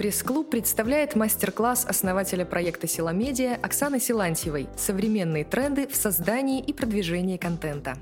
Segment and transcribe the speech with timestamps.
[0.00, 7.36] Пресс-клуб представляет мастер-класс основателя проекта «Сила Медиа» Оксаны Силантьевой «Современные тренды в создании и продвижении
[7.36, 7.98] контента».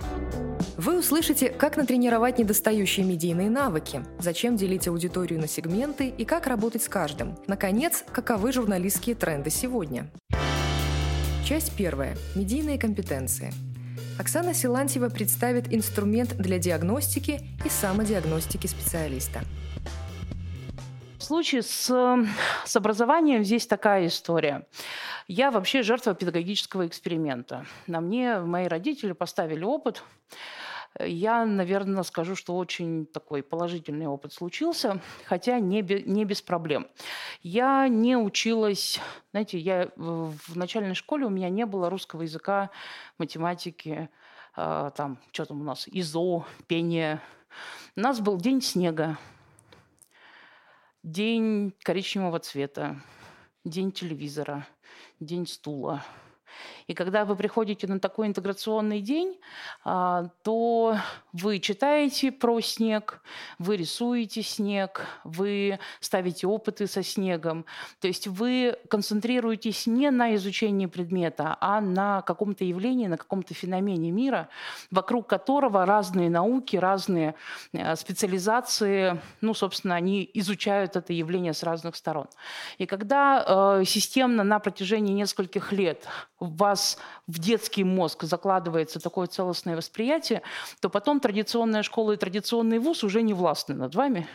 [0.76, 6.84] Вы услышите, как натренировать недостающие медийные навыки, зачем делить аудиторию на сегменты и как работать
[6.84, 7.36] с каждым.
[7.48, 10.08] Наконец, каковы журналистские тренды сегодня.
[11.44, 12.16] Часть первая.
[12.36, 13.52] Медийные компетенции.
[14.20, 19.40] Оксана Силантьева представит инструмент для диагностики и самодиагностики специалиста–
[21.28, 22.26] случае с,
[22.64, 24.66] с образованием здесь такая история.
[25.26, 27.66] Я вообще жертва педагогического эксперимента.
[27.86, 30.02] На мне мои родители поставили опыт.
[30.98, 36.88] Я, наверное, скажу, что очень такой положительный опыт случился, хотя не, не без проблем.
[37.42, 38.98] Я не училась,
[39.32, 42.70] знаете, я в начальной школе у меня не было русского языка,
[43.18, 44.08] математики,
[44.56, 47.20] а, там, что там у нас, ИЗО, пение.
[47.96, 49.18] У нас был день снега,
[51.10, 53.00] день коричневого цвета,
[53.64, 54.66] день телевизора,
[55.20, 56.04] день стула–
[56.88, 59.38] и когда вы приходите на такой интеграционный день,
[59.84, 60.96] а, то
[61.34, 63.20] вы читаете про снег,
[63.58, 67.66] вы рисуете снег, вы ставите опыты со снегом.
[68.00, 74.10] То есть вы концентрируетесь не на изучении предмета, а на каком-то явлении, на каком-то феномене
[74.10, 74.48] мира,
[74.90, 77.34] вокруг которого разные науки, разные
[77.74, 82.28] э, специализации, ну, собственно, они изучают это явление с разных сторон.
[82.78, 86.06] И когда э, системно на протяжении нескольких лет
[86.40, 86.48] в
[86.78, 90.42] вас в детский мозг закладывается такое целостное восприятие,
[90.80, 94.26] то потом традиционная школа и традиционный вуз уже не властны над вами.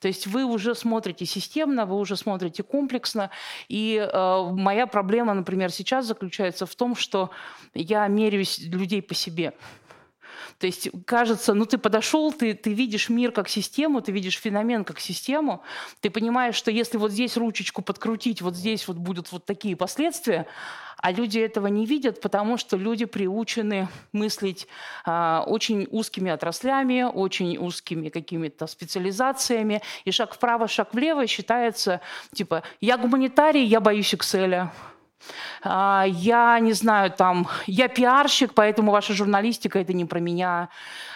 [0.00, 3.30] То есть вы уже смотрите системно, вы уже смотрите комплексно.
[3.68, 7.30] И э, моя проблема, например, сейчас заключается в том, что
[7.74, 9.52] я меряюсь людей по себе.
[10.58, 14.84] То есть кажется, ну ты подошел, ты, ты видишь мир как систему, ты видишь феномен
[14.84, 15.62] как систему,
[16.00, 20.46] ты понимаешь, что если вот здесь ручечку подкрутить, вот здесь вот будут вот такие последствия,
[21.04, 24.66] а люди этого не видят, потому что люди приучены мыслить
[25.04, 32.00] а, очень узкими отраслями, очень узкими какими-то специализациями, и шаг вправо, шаг влево считается,
[32.32, 34.70] типа, я гуманитарий, я боюсь Excel,
[35.64, 40.68] я не знаю, там, я пиарщик, поэтому ваша журналистика это не про меня.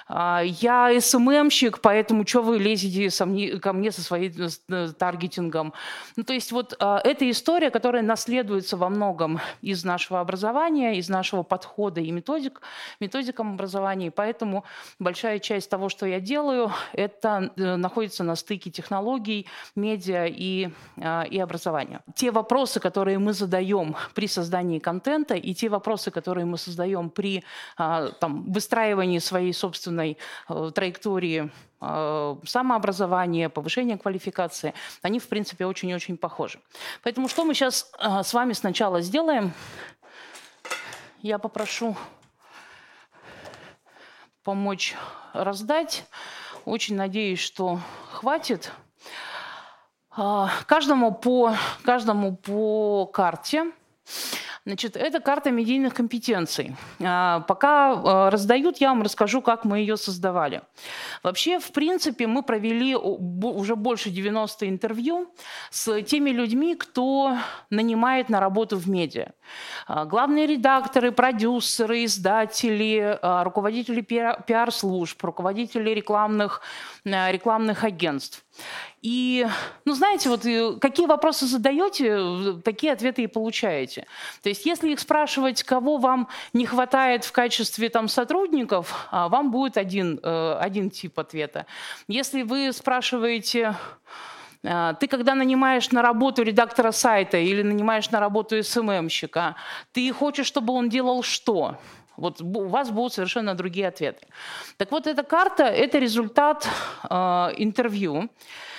[0.08, 3.10] А, я СММщик, поэтому что вы лезете
[3.58, 4.32] ко мне со своим
[4.68, 5.74] э, таргетингом?
[6.16, 11.08] Ну, то есть вот а, эта история, которая наследуется во многом из нашего образования, из
[11.08, 12.62] нашего подхода и методик,
[13.00, 14.06] методикам образования.
[14.06, 14.64] И поэтому
[14.98, 19.46] большая часть того, что я делаю, это э, находится на стыке технологий,
[19.76, 20.70] медиа и,
[21.30, 22.00] и образования.
[22.14, 27.44] Те вопросы, которые мы задаем при создании контента, и те вопросы, которые мы создаем при
[27.76, 30.16] там, выстраивании своей собственной определенной
[30.48, 31.50] э, траектории
[31.80, 36.60] э, самообразования, повышения квалификации, они, в принципе, очень-очень похожи.
[37.02, 39.52] Поэтому что мы сейчас э, с вами сначала сделаем?
[41.20, 41.96] Я попрошу
[44.44, 44.94] помочь
[45.32, 46.04] раздать.
[46.64, 47.80] Очень надеюсь, что
[48.12, 48.72] хватит.
[50.66, 51.54] Каждому по,
[51.84, 53.72] каждому по карте.
[54.64, 56.76] Значит, это карта медийных компетенций.
[57.00, 60.62] А, пока а, раздают, я вам расскажу, как мы ее создавали.
[61.22, 65.32] Вообще, в принципе, мы провели уже больше 90 интервью
[65.70, 67.38] с теми людьми, кто
[67.70, 69.32] нанимает на работу в медиа.
[69.86, 76.60] А, главные редакторы, продюсеры, издатели, руководители пиар-служб, руководители рекламных,
[77.04, 78.44] рекламных агентств.
[79.00, 79.46] И,
[79.84, 84.06] ну, знаете, вот э, какие вопросы задаете, такие ответы и получаете.
[84.42, 89.52] То есть, если их спрашивать, кого вам не хватает в качестве там сотрудников, а, вам
[89.52, 91.66] будет один, э, один тип ответа.
[92.08, 93.76] Если вы спрашиваете, а,
[94.62, 99.54] ты когда нанимаешь на работу редактора сайта или нанимаешь на работу СММщика,
[99.92, 101.76] ты хочешь, чтобы он делал что?
[102.16, 104.26] Вот у вас будут совершенно другие ответы.
[104.76, 106.68] Так вот, эта карта– это результат
[107.08, 107.14] э,
[107.58, 108.28] интервью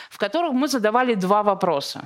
[0.09, 2.01] в которых мы задавали два вопроса.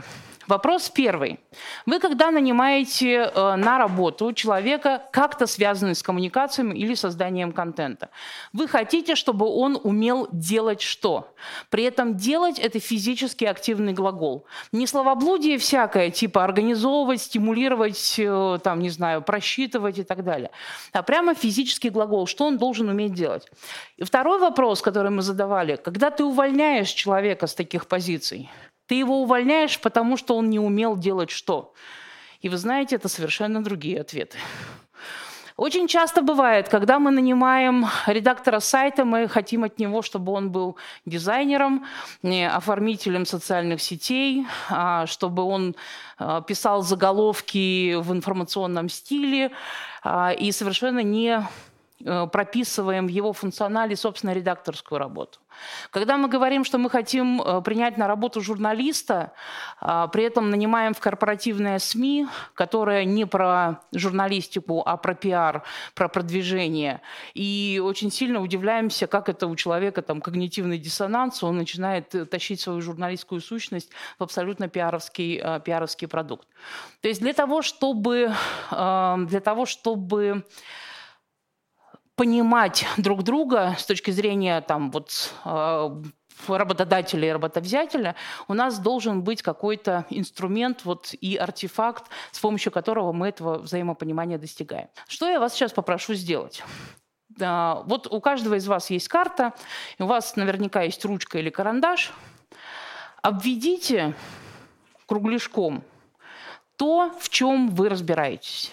[0.48, 1.40] Вопрос первый.
[1.86, 8.10] Вы когда нанимаете э, на работу человека, как-то связанный с коммуникациями или созданием контента,
[8.52, 11.34] вы хотите, чтобы он умел делать что?
[11.70, 14.46] При этом делать это физически активный глагол.
[14.72, 20.52] Не словоблудие всякое, типа организовывать, стимулировать, э, там, не знаю, просчитывать и так далее,
[20.92, 23.50] а прямо физический глагол, что он должен уметь делать.
[23.96, 28.50] И второй вопрос, который мы задавали, когда ты увольняешь человека с таких позиций,
[28.88, 31.74] ты его увольняешь, потому что он не умел делать что?
[32.42, 34.38] И вы знаете, это совершенно другие ответы.
[35.56, 40.78] Очень часто бывает, когда мы нанимаем редактора сайта, мы хотим от него, чтобы он был
[41.06, 41.86] дизайнером,
[42.24, 45.76] оформителем социальных сетей, а, чтобы он
[46.18, 49.52] а, писал заголовки в информационном стиле
[50.04, 51.48] а, и совершенно не
[52.04, 55.40] прописываем в его функционале, собственно, редакторскую работу.
[55.92, 59.34] Когда мы говорим, что мы хотим э, принять на работу журналиста,
[59.80, 65.64] а, при этом нанимаем в корпоративные СМИ, которая не про журналистику, а про пиар,
[65.96, 67.02] про продвижение,
[67.34, 72.62] и очень сильно удивляемся, как это у человека там когнитивный диссонанс, он начинает э, тащить
[72.62, 73.90] свою журналистскую сущность
[74.20, 76.48] в абсолютно пиаровский, пиаровский продукт.
[77.02, 78.34] То есть для того, чтобы,
[78.72, 80.44] для того, чтобы
[82.16, 86.04] понимать друг друга с точки зрения там, вот, э,
[86.48, 88.16] работодателя и работовзятеля,
[88.48, 94.38] у нас должен быть какой-то инструмент вот, и артефакт, с помощью которого мы этого взаимопонимания
[94.38, 94.90] достигаем.
[95.08, 96.64] Что я вас сейчас попрошу сделать?
[97.38, 99.54] Вот у каждого из вас есть карта,
[99.98, 102.12] у вас наверняка есть ручка или карандаш.
[103.24, 104.14] Обведите
[105.08, 105.84] кругляшком
[106.76, 108.72] то, в чем вы разбираетесь.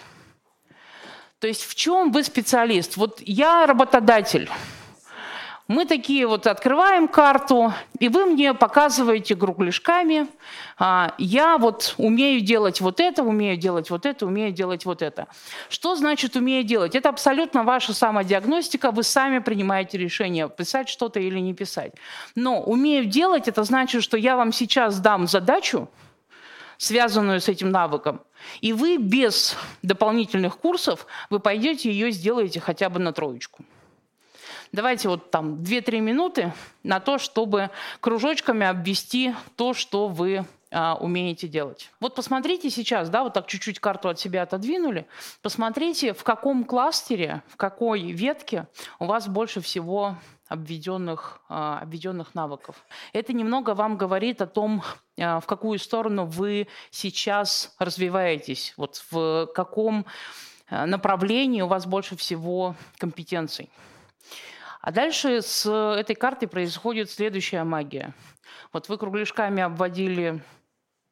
[1.41, 2.97] То есть в чем вы специалист?
[2.97, 4.49] Вот я работодатель.
[5.69, 10.27] Мы такие вот открываем карту, и вы мне показываете кругляшками.
[10.77, 15.29] А, я вот умею делать вот это, умею делать вот это, умею делать вот это.
[15.69, 16.97] Что значит умею делать?
[16.97, 21.93] Это абсолютно ваша самодиагностика, вы сами принимаете решение, писать что-то или не писать.
[22.35, 25.89] Но умею делать, это значит, что я вам сейчас дам задачу,
[26.79, 28.23] связанную с этим навыком.
[28.61, 33.65] И вы без дополнительных курсов, вы пойдете ее сделаете хотя бы на троечку.
[34.73, 36.53] Давайте вот там 2-3 минуты
[36.85, 37.71] на то, чтобы
[38.01, 41.91] кружочками обвести то, что вы а, умеете делать.
[42.01, 45.07] Вот посмотрите сейчас, да, вот так чуть-чуть карту от себя отодвинули,
[45.43, 48.67] посмотрите, в каком кластере, в какой ветке
[48.99, 50.17] у вас больше всего
[50.51, 52.85] обведенных, а, обведенных навыков.
[53.13, 54.83] Это немного вам говорит о том,
[55.19, 60.07] а, в какую сторону вы сейчас развиваетесь, вот в каком
[60.69, 63.71] а, направлении у вас больше всего компетенций.
[64.81, 68.15] А дальше с этой картой происходит следующая магия.
[68.73, 70.43] Вот вы кругляшками обводили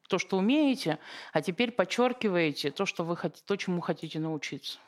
[0.08, 0.98] то, что умеете,
[1.32, 4.78] а теперь подчеркиваете то, что вы хотите, то, чему хотите научиться.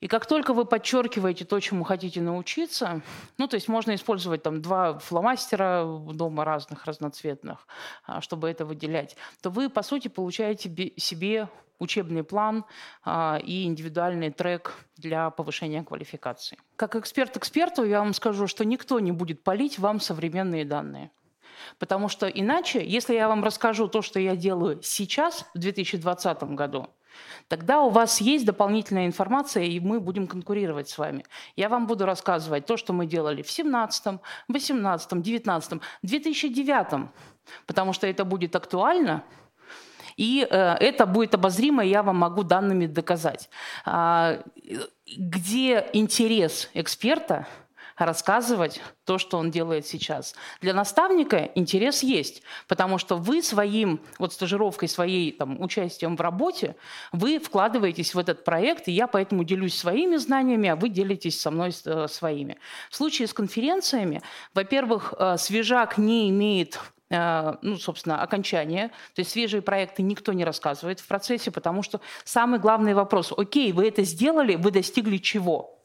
[0.00, 3.02] И как только вы подчеркиваете то, чему хотите научиться,
[3.36, 7.66] ну, то есть можно использовать там два фломастера дома разных, разноцветных,
[8.06, 11.48] а, чтобы это выделять, то вы, по сути, получаете себе
[11.80, 12.64] учебный план
[13.04, 16.58] а, и индивидуальный трек для повышения квалификации.
[16.76, 21.10] Как эксперт эксперту я вам скажу, что никто не будет полить вам современные данные.
[21.78, 26.88] Потому что иначе, если я вам расскажу то, что я делаю сейчас, в 2020 году,
[27.48, 31.24] Тогда у вас есть дополнительная информация, и мы будем конкурировать с вами.
[31.56, 37.08] Я вам буду рассказывать то, что мы делали в 17, 18, 19, 2009,
[37.66, 39.24] потому что это будет актуально,
[40.16, 43.48] и э, это будет обозримо, и я вам могу данными доказать.
[43.84, 44.42] А,
[45.06, 47.46] где интерес эксперта–
[47.98, 50.34] рассказывать то, что он делает сейчас.
[50.60, 56.76] Для наставника интерес есть, потому что вы своим, вот стажировкой, своей там, участием в работе,
[57.12, 61.50] вы вкладываетесь в этот проект, и я поэтому делюсь своими знаниями, а вы делитесь со
[61.50, 62.58] мной э, своими.
[62.90, 64.22] В случае с конференциями,
[64.54, 66.78] во-первых, э, свежак не имеет
[67.10, 68.88] э, ну, собственно, окончания.
[69.14, 73.72] То есть свежие проекты никто не рассказывает в процессе, потому что самый главный вопрос, окей,
[73.72, 75.77] вы это сделали, вы достигли чего?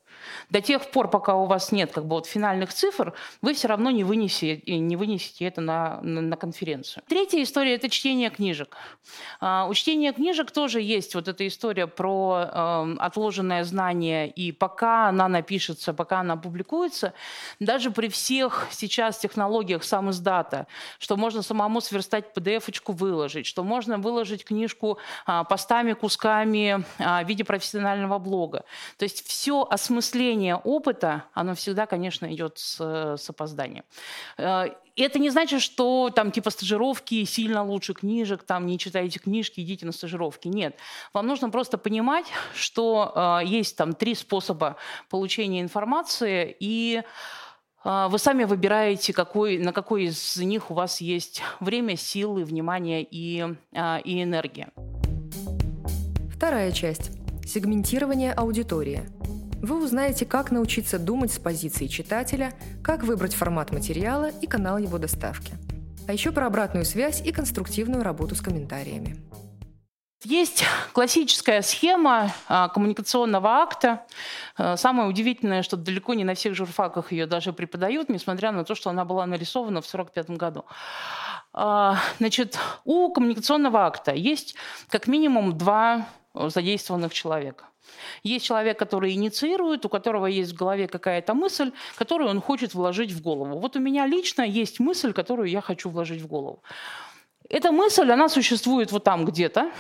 [0.50, 3.92] До тех пор, пока у вас нет как бы, вот, финальных цифр, вы все равно
[3.92, 7.04] не вынесете, не вынесете это на, на, на конференцию.
[7.08, 8.76] Третья история– это чтение книжек.
[9.40, 15.10] А, у чтения книжек тоже есть вот эта история про э, отложенное знание, и пока
[15.10, 17.14] она напишется, пока она публикуется,
[17.60, 20.68] даже при всех сейчас технологиях сам издата,
[21.00, 24.98] что можно самому сверстать PDF-очку, выложить, что можно выложить книжку
[25.28, 28.66] э, постами, кусками э, в виде профессионального блога.
[28.98, 32.80] То есть все осмысление накопление опыта, оно всегда, конечно, идет с,
[33.18, 33.84] с опозданием.
[34.38, 39.62] Э, это не значит, что там типа стажировки сильно лучше книжек, там не читайте книжки,
[39.62, 40.48] идите на стажировки.
[40.48, 40.76] Нет.
[41.14, 42.26] Вам нужно просто понимать,
[42.56, 44.76] что э, есть там три способа
[45.10, 47.04] получения информации, и
[47.84, 53.04] э, вы сами выбираете, какой, на какой из них у вас есть время, силы, внимание
[53.10, 54.70] и, э, и энергия.
[56.36, 57.12] Вторая часть.
[57.46, 59.04] Сегментирование аудитории–
[59.64, 62.54] вы узнаете, как научиться думать с позиции читателя,
[62.84, 65.54] как выбрать формат материала и канал его доставки.
[66.06, 69.16] А еще про обратную связь и конструктивную работу с комментариями.
[70.26, 74.06] Есть классическая схема а, коммуникационного акта.
[74.58, 78.76] А, самое удивительное, что далеко не на всех журфаках ее даже преподают, несмотря на то,
[78.76, 80.66] что она была нарисована в 1945 году.
[81.54, 84.56] А, значит, у коммуникационного акта есть
[84.90, 87.66] как минимум два задействованных человека.
[88.24, 93.12] Есть человек, который инициирует, у которого есть в голове какая-то мысль, которую он хочет вложить
[93.12, 93.60] в голову.
[93.60, 96.62] Вот у меня лично есть мысль, которую я хочу вложить в голову.
[97.50, 99.72] Эта мысль, она существует вот там где-то,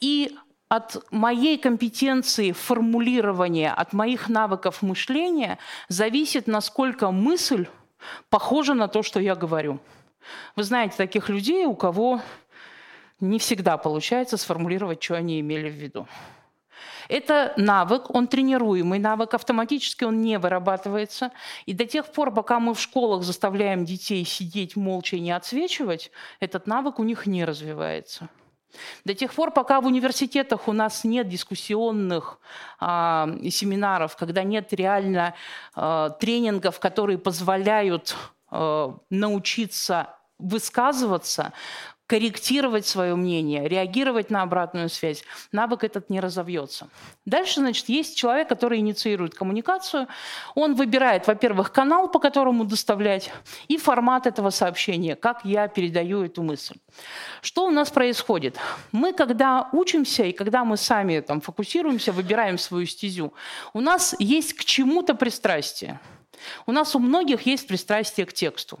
[0.00, 0.36] и
[0.68, 5.58] от моей компетенции формулирования, от моих навыков мышления
[5.88, 7.66] зависит, насколько мысль
[8.30, 9.78] похожа на то, что я говорю.
[10.56, 12.20] Вы знаете таких людей, у кого
[13.20, 16.06] не всегда получается сформулировать, что они имели в виду.
[17.08, 21.30] Это навык, он тренируемый навык, автоматически он не вырабатывается.
[21.66, 26.10] И до тех пор, пока мы в школах заставляем детей сидеть молча и не отсвечивать,
[26.40, 28.28] этот навык у них не развивается.
[29.04, 32.38] До тех пор, пока в университетах у нас нет дискуссионных
[32.78, 35.34] а, семинаров, когда нет реально
[35.74, 38.16] а, тренингов, которые позволяют
[38.50, 41.52] а, научиться высказываться,
[42.06, 46.88] корректировать свое мнение, реагировать на обратную связь, навык этот не разовьется.
[47.24, 50.06] Дальше, значит, есть человек, который инициирует коммуникацию.
[50.54, 53.32] Он выбирает, во-первых, канал, по которому доставлять,
[53.66, 56.76] и формат этого сообщения, как я передаю эту мысль.
[57.42, 58.56] Что у нас происходит?
[58.92, 63.34] Мы, когда учимся и когда мы сами там, фокусируемся, выбираем свою стезю,
[63.72, 66.00] у нас есть к чему-то пристрастие.
[66.66, 68.78] У нас у многих есть пристрастие к тексту.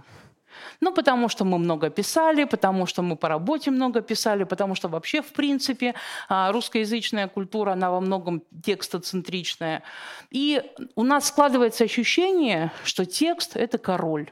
[0.80, 4.88] Ну, потому что мы много писали, потому что мы по работе много писали, потому что
[4.88, 5.94] вообще, в принципе,
[6.28, 9.82] а, русскоязычная культура, она во многом текстоцентричная.
[10.30, 10.62] И
[10.94, 14.30] у нас складывается ощущение, что текст– это король.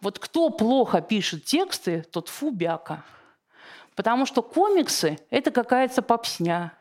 [0.00, 3.04] Вот кто плохо пишет тексты, тот фубяка.
[3.96, 6.72] Потому что комиксы– это какая-то попсня,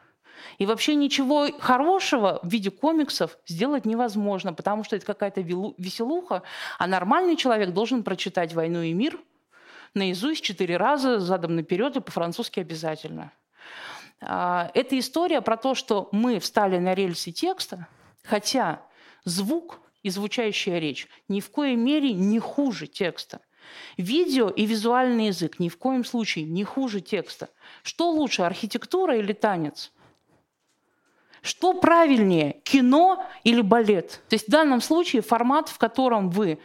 [0.58, 6.44] и вообще ничего хорошего в виде комиксов сделать невозможно, потому что это какая-то веселуха,
[6.78, 9.20] а нормальный человек должен прочитать «Войну и мир»
[9.94, 13.32] наизусть четыре раза, задом наперед и по-французски обязательно.
[14.22, 17.88] А, это история про то, что мы встали на рельсы текста,
[18.24, 18.82] хотя
[19.24, 23.42] звук и звучащая речь ни в коей мере не хуже текста.
[23.98, 27.50] Видео и визуальный язык ни в коем случае не хуже текста.
[27.84, 29.92] Что лучше, архитектура или танец?
[31.42, 34.22] Что правильнее, кино или балет?
[34.30, 36.60] То есть в данном случае формат, в котором вы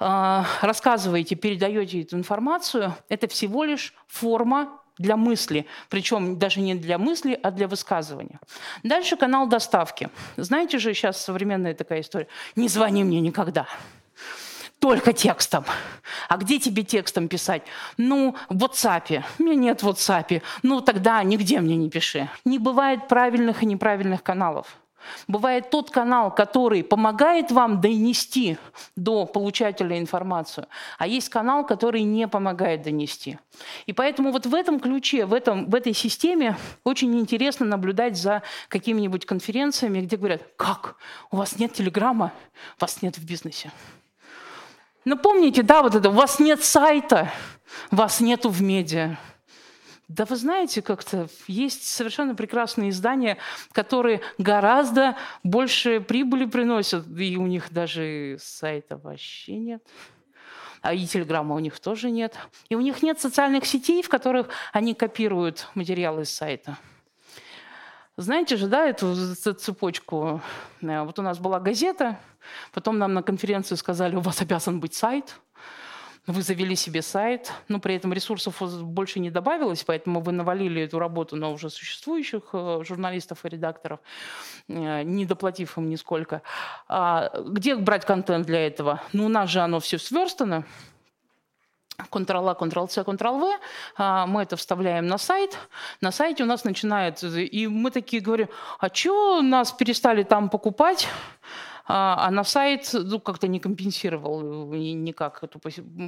[0.00, 6.98] э, рассказываете, передаете эту информацию, это всего лишь форма для мысли, причем даже не для
[6.98, 8.38] мысли, а для высказывания.
[8.82, 10.10] Дальше канал доставки.
[10.36, 12.28] Знаете же, сейчас современная такая история.
[12.54, 13.66] Не звони мне никогда
[14.80, 15.64] только текстом.
[16.28, 17.62] А где тебе текстом писать?
[17.96, 19.22] Ну, в WhatsApp.
[19.38, 20.42] У меня нет в WhatsApp.
[20.62, 22.28] Ну, тогда нигде мне не пиши.
[22.44, 24.80] Не бывает правильных и неправильных каналов.
[25.28, 28.58] Бывает тот канал, который помогает вам донести
[28.96, 30.66] до получателя информацию,
[30.98, 33.38] а есть канал, который не помогает донести.
[33.86, 38.42] И поэтому вот в этом ключе, в, этом, в этой системе очень интересно наблюдать за
[38.68, 40.96] какими-нибудь конференциями, где говорят, как,
[41.30, 42.32] у вас нет телеграмма,
[42.78, 43.70] вас нет в бизнесе.
[45.04, 47.32] Ну, помните, да, вот это, у вас нет сайта,
[47.90, 49.16] вас нету в медиа.
[50.08, 53.38] Да вы знаете, как-то есть совершенно прекрасные издания,
[53.72, 59.82] которые гораздо больше прибыли приносят, и у них даже сайта вообще нет.
[60.82, 62.34] А и телеграмма у них тоже нет.
[62.68, 66.76] И у них нет социальных сетей, в которых они копируют материалы с сайта.
[68.20, 70.42] Знаете же, да, эту цепочку?
[70.82, 72.18] Э, вот у нас была газета,
[72.70, 75.40] потом нам на конференции сказали, у вас обязан быть сайт.
[76.26, 80.98] Вы завели себе сайт, но при этом ресурсов больше не добавилось, поэтому вы навалили эту
[80.98, 84.00] работу на уже существующих э, журналистов и редакторов,
[84.68, 86.42] э, не доплатив им нисколько.
[86.88, 89.00] А где брать контент для этого?
[89.14, 90.66] Ну, у нас же оно все сверстано.
[92.10, 95.58] Ctrl-A, Ctrl-C, Ctrl-V, мы это вставляем на сайт,
[96.00, 101.08] на сайте у нас начинает, и мы такие говорим, а что нас перестали там покупать,
[101.92, 105.58] а, а на сайт ну, как-то не компенсировал никак эту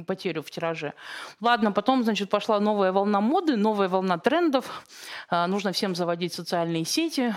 [0.07, 0.93] потерю в тираже.
[1.41, 4.85] Ладно, потом, значит, пошла новая волна моды, новая волна трендов,
[5.29, 7.35] а, нужно всем заводить социальные сети.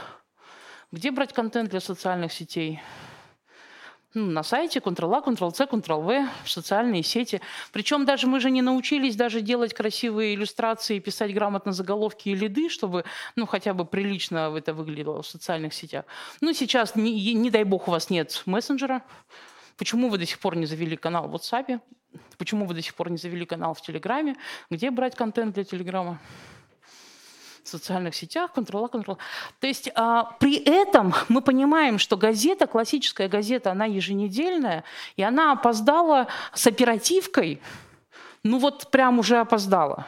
[0.92, 2.80] Где брать контент для социальных сетей?
[4.16, 7.42] Ну, на сайте Ctrl-A, Ctrl-C, Ctrl-V, в социальные сети.
[7.70, 12.70] Причем даже мы же не научились даже делать красивые иллюстрации, писать грамотно заголовки и лиды,
[12.70, 13.04] чтобы
[13.36, 16.06] ну, хотя бы прилично это выглядело в социальных сетях.
[16.40, 19.02] Ну, сейчас, не, не дай бог, у вас нет мессенджера.
[19.76, 21.78] Почему вы до сих пор не завели канал в WhatsApp?
[22.38, 24.36] Почему вы до сих пор не завели канал в Телеграме?
[24.70, 26.18] Где брать контент для Телеграма?
[27.66, 29.18] В социальных сетях, контрола, контрола.
[29.60, 34.84] То есть а, при этом мы понимаем, что газета, классическая газета, она еженедельная,
[35.16, 37.60] и она опоздала с оперативкой,
[38.42, 40.06] ну вот прям уже опоздала.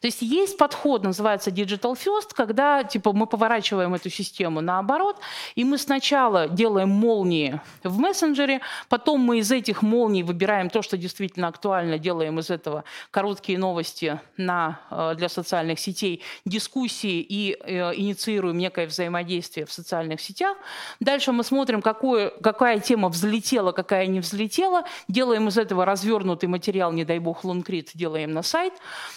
[0.00, 5.16] То есть есть подход, называется Digital First, когда типа, мы поворачиваем эту систему наоборот,
[5.54, 10.96] и мы сначала делаем молнии в мессенджере, потом мы из этих молний выбираем то, что
[10.96, 17.94] действительно актуально, делаем из этого короткие новости на, э, для социальных сетей, дискуссии и э,
[17.94, 20.56] инициируем некое взаимодействие в социальных сетях.
[21.00, 26.92] Дальше мы смотрим, какое, какая тема взлетела, какая не взлетела, делаем из этого развернутый материал,
[26.92, 28.72] не дай бог, лонгрид, делаем на сайт.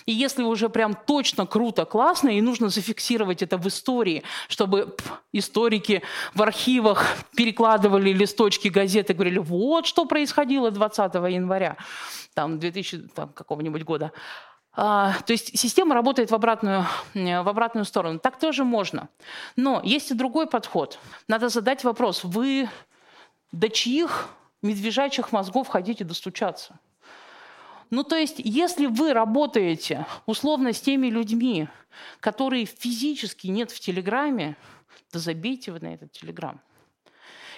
[0.06, 5.22] И если уже прям точно круто, классно, и нужно зафиксировать это в истории, чтобы пф,
[5.32, 6.02] историки
[6.34, 11.78] в архивах перекладывали листочки газеты, говорили, вот что происходило 20 января
[12.34, 14.12] там, 2000 там, какого-нибудь года.
[14.76, 18.20] А, то есть система работает в обратную, в обратную сторону.
[18.20, 19.08] Так тоже можно.
[19.56, 21.00] Но есть и другой подход.
[21.28, 22.68] Надо задать вопрос, вы
[23.52, 24.30] до чьих
[24.64, 26.80] медвежачьих мозгов хотите достучаться?
[27.94, 31.68] Ну, то есть, если вы работаете условно с теми людьми,
[32.22, 34.58] которые физически нет в Телеграме,
[35.12, 36.60] то забейте вы на этот Телеграм.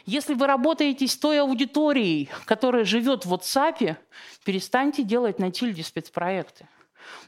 [0.06, 3.96] Если вы работаете с той аудиторией, которая живет в WhatsApp,
[4.44, 6.68] перестаньте делать на тильде спецпроекты.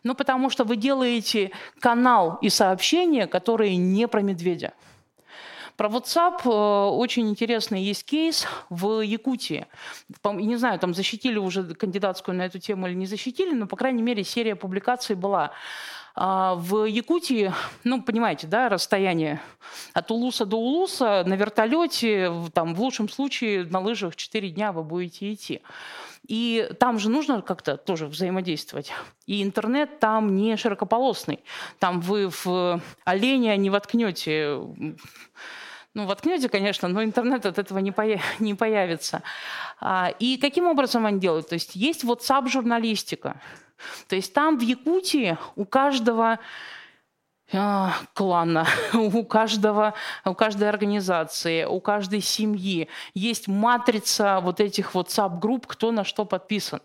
[0.04, 4.74] Ну, потому что вы делаете канал и сообщения, которые не про медведя.
[5.78, 9.68] Про WhatsApp э, очень интересный есть кейс в Якутии.
[10.24, 14.02] Не знаю, там защитили уже кандидатскую на эту тему или не защитили, но, по крайней
[14.02, 15.52] мере, серия публикаций была.
[16.16, 17.54] А, в Якутии,
[17.84, 19.40] ну, понимаете, да, расстояние
[19.94, 24.84] от Улуса до Улуса на вертолете, там, в лучшем случае на лыжах 4 дня вы
[24.84, 25.62] будете идти.
[26.28, 28.92] И там же нужно как-то тоже взаимодействовать.
[29.28, 31.44] И интернет там не широкополосный.
[31.78, 34.60] Там вы в оленя не воткнете
[35.98, 39.24] ну, воткнете, конечно, но интернет от этого не, поя- не появится.
[39.82, 41.50] А, и каким образом они делают?
[41.50, 43.42] То есть есть WhatsApp-журналистика.
[44.08, 46.38] То есть там в Якутии у каждого
[47.52, 55.10] а, клана, у каждого, у каждой организации, у каждой семьи есть матрица вот этих вот
[55.10, 56.82] саб-групп, кто на что подписан.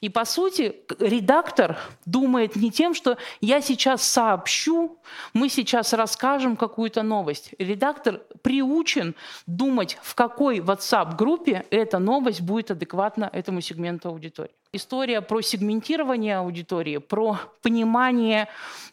[0.00, 4.98] И по сути редактор думает не тем, что я сейчас сообщу,
[5.34, 7.50] мы сейчас расскажем какую-то новость.
[7.58, 9.14] Редактор приучен
[9.46, 14.52] думать, в какой WhatsApp-группе эта новость будет адекватна этому сегменту аудитории.
[14.72, 18.48] История про сегментирование аудитории, про понимание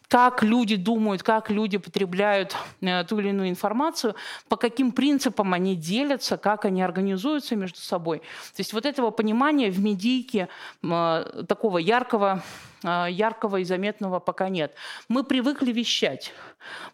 [0.08, 4.14] как люди думают, как люди потребляют э, ту или иную информацию,
[4.48, 8.18] по каким принципам они делятся, как они организуются между собой.
[8.18, 10.48] То есть вот этого понимания в медийке
[10.80, 12.42] такого яркого
[12.84, 14.74] э, яркого и заметного пока нет.
[15.08, 16.32] Мы привыкли вещать.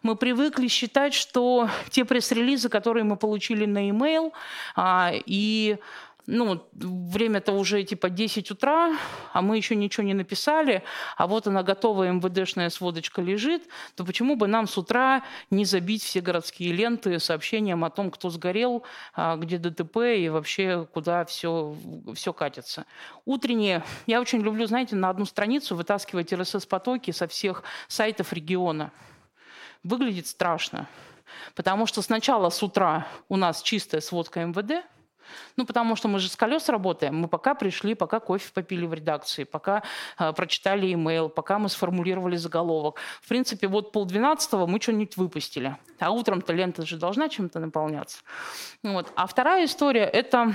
[0.01, 4.31] Мы привыкли считать, что те пресс-релизы, которые мы получили на e-mail,
[4.75, 5.77] а, и
[6.27, 8.97] ну, время-то уже типа 10 утра,
[9.31, 10.83] а мы еще ничего не написали,
[11.17, 13.63] а вот она готовая МВДшная сводочка лежит,
[13.95, 18.29] то почему бы нам с утра не забить все городские ленты сообщением о том, кто
[18.29, 18.83] сгорел,
[19.13, 21.75] а, где ДТП и вообще куда все,
[22.15, 22.85] все катится.
[23.25, 28.91] Утренние, я очень люблю, знаете, на одну страницу вытаскивать РСС-потоки со всех сайтов региона.
[29.83, 30.87] Выглядит страшно,
[31.53, 34.85] потому что сначала с утра у нас чистая сводка МВД–
[35.55, 37.15] ну, потому что мы же с колес работаем.
[37.15, 39.83] Мы пока пришли, пока кофе попили в редакции, пока
[40.19, 42.99] э, прочитали имейл, пока мы сформулировали заголовок.
[43.21, 45.77] В принципе, вот полдвенадцатого мы что-нибудь выпустили.
[45.99, 48.19] А утром-то лента же должна чем-то наполняться.
[48.83, 49.11] Вот.
[49.15, 50.53] А вторая история– это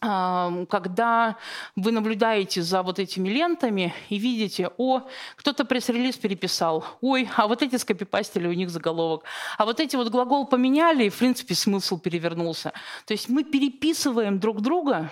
[0.00, 1.36] когда
[1.76, 5.02] вы наблюдаете за вот этими лентами и видите, о,
[5.36, 9.24] кто-то пресс-релиз переписал, ой, а вот эти скопипастили, у них заголовок,
[9.58, 12.72] а вот эти вот глагол поменяли, и, в принципе, смысл перевернулся.
[13.04, 15.10] То есть мы переписываем друг друга.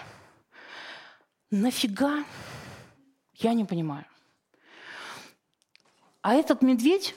[1.51, 2.25] Нафига?
[3.35, 4.07] Я не понимаю.
[6.23, 7.15] А этот медведь,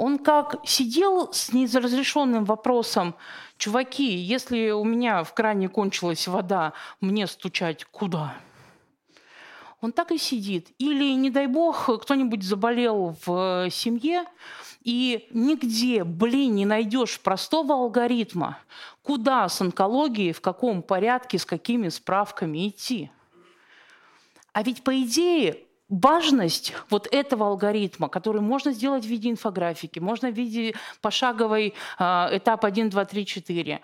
[0.00, 3.14] он как сидел с неразрешенным вопросом,
[3.58, 8.34] чуваки, если у меня в кране кончилась вода, мне стучать куда?
[9.82, 10.68] Он так и сидит.
[10.78, 14.24] Или, не дай бог, кто-нибудь заболел в семье,
[14.82, 18.56] и нигде, блин, не найдешь простого алгоритма,
[19.02, 23.10] куда с онкологией, в каком порядке, с какими справками идти.
[24.54, 30.30] А ведь, по идее, важность вот этого алгоритма, который можно сделать в виде инфографики, можно
[30.30, 32.04] в виде пошаговой э,
[32.36, 33.80] этап 1, 2, 3, 4, э,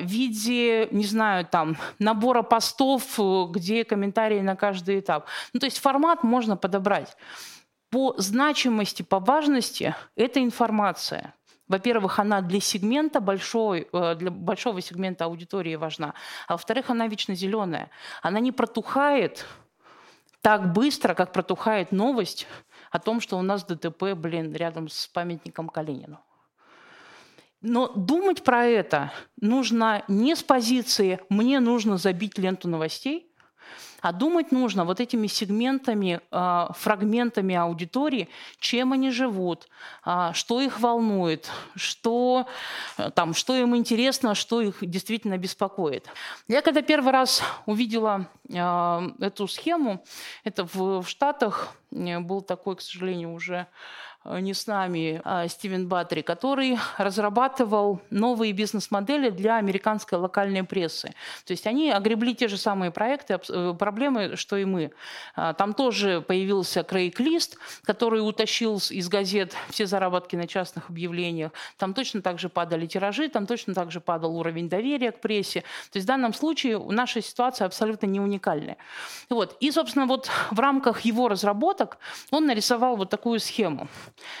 [0.00, 3.18] в виде, не знаю, там, набора постов,
[3.50, 5.26] где комментарии на каждый этап.
[5.52, 7.16] Ну, то есть формат можно подобрать.
[7.90, 11.32] по значимости, по важности эта информация.
[11.68, 16.14] Во-первых, она для сегмента большой, э, для большого сегмента аудитории важна,
[16.48, 17.90] а во-вторых, она вечно зеленая.
[18.22, 19.46] Она не протухает
[20.44, 22.46] так быстро, как протухает новость
[22.90, 26.20] о том, что у нас ДТП, блин, рядом с памятником Калинину.
[27.62, 33.33] Но думать про это нужно не с позиции «мне нужно забить ленту новостей»,
[34.04, 39.66] а думать нужно вот этими сегментами, а, фрагментами аудитории, чем они живут,
[40.04, 42.46] а, что их волнует, что,
[42.98, 46.06] э, там, что им интересно, что их действительно беспокоит.
[46.48, 50.04] Я когда первый раз увидела а, эту схему,
[50.44, 53.66] это в, Штатах э, был такой, к сожалению, уже
[54.24, 61.08] не с нами, а Стивен Баттери, который разрабатывал новые бизнес-модели для американской локальной прессы.
[61.44, 64.92] То есть они огребли те же самые проекты, э, проблемы, что и мы.
[65.36, 71.52] А, там тоже появился Крейг Лист, который утащил из газет все заработки на частных объявлениях.
[71.76, 75.60] Там точно так же падали тиражи, там точно так же падал уровень доверия к прессе.
[75.92, 78.78] То есть в данном случае наша ситуация абсолютно не уникальная.
[79.28, 79.56] Вот.
[79.60, 81.98] И, собственно, вот в рамках его разработок
[82.30, 83.88] он нарисовал вот такую схему.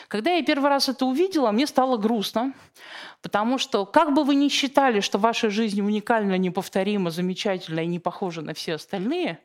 [0.08, 2.52] Когда я первый раз это увидела, мне стало грустно,
[3.22, 7.98] потому что как бы вы ни считали, что ваша жизнь уникальна, неповторима, замечательна и не
[7.98, 9.40] похожа на все остальные,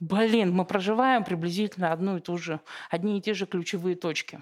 [0.00, 2.60] блин, мы проживаем приблизительно одну и ту же,
[2.90, 4.40] одни и те же ключевые точки.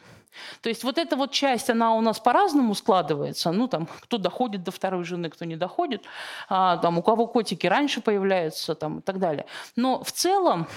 [0.62, 3.52] То есть вот эта вот часть, она у нас по-разному складывается.
[3.52, 6.04] Ну, там, кто доходит до второй жены, кто не доходит.
[6.48, 9.44] А, там, у кого котики раньше появляются там, и так далее.
[9.76, 10.68] Но в целом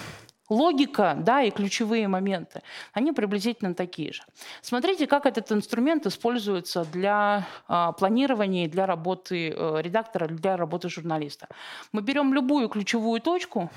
[0.50, 2.62] Логика, да, и ключевые моменты,
[2.94, 4.24] они приблизительно такие же.
[4.62, 11.48] Смотрите, как этот инструмент используется для э, планирования, для работы э, редактора, для работы журналиста.
[11.92, 13.72] Мы берем любую ключевую точку,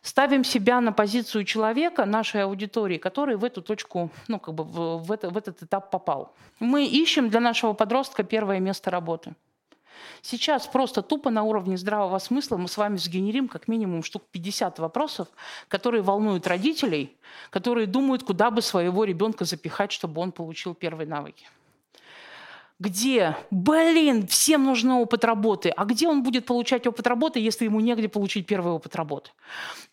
[0.00, 5.04] ставим себя на позицию человека, нашей аудитории, который в эту точку, ну, как бы в,
[5.04, 6.34] в, это, в этот этап попал.
[6.58, 9.34] Мы ищем для нашего подростка первое место работы–
[10.22, 14.78] Сейчас просто тупо на уровне здравого смысла мы с вами сгенерим как минимум штук 50
[14.78, 15.28] вопросов,
[15.68, 17.16] которые волнуют родителей,
[17.50, 21.46] которые думают, куда бы своего ребенка запихать, чтобы он получил первые навыки
[22.78, 27.80] где, блин, всем нужен опыт работы, а где он будет получать опыт работы, если ему
[27.80, 29.30] негде получить первый опыт работы?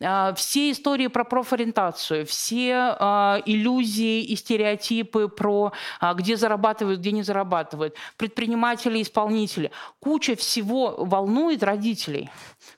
[0.02, 7.14] А, все истории про профориентацию, все а, иллюзии и стереотипы про а, где зарабатывают, где
[7.14, 12.30] не зарабатывают, предприниматели, исполнители, куча всего волнует родителей.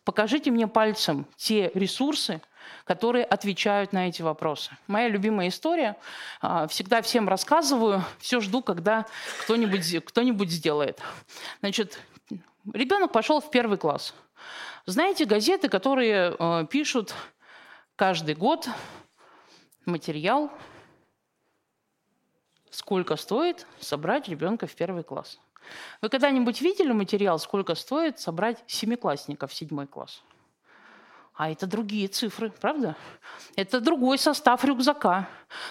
[0.03, 2.41] Покажите мне пальцем те ресурсы,
[2.85, 4.71] которые отвечают на эти вопросы.
[4.87, 5.97] Моя любимая история.
[6.39, 9.05] А, всегда всем рассказываю, все жду, когда
[9.41, 11.01] кто-нибудь кто сделает.
[11.59, 11.99] Значит,
[12.73, 14.13] ребенок пошел в первый класс.
[14.85, 17.15] Знаете, газеты, которые э, пишут
[17.95, 18.69] каждый год
[19.85, 20.51] материал,
[22.69, 25.39] сколько стоит собрать ребенка в первый класс.
[26.01, 30.21] Вы когда-нибудь видели материал, сколько стоит собрать семиклассника в седьмой класс?
[31.35, 32.95] А это другие цифры, правда?
[33.57, 35.27] Это другой состав рюкзака.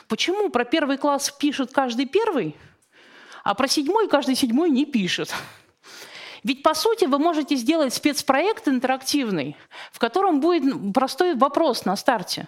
[0.08, 2.54] Почему про первый класс пишет каждый первый,
[3.42, 5.34] а про седьмой каждый седьмой не пишет?
[6.42, 9.56] Ведь, по сути, вы можете сделать спецпроект интерактивный,
[9.90, 12.46] в котором будет простой вопрос на старте.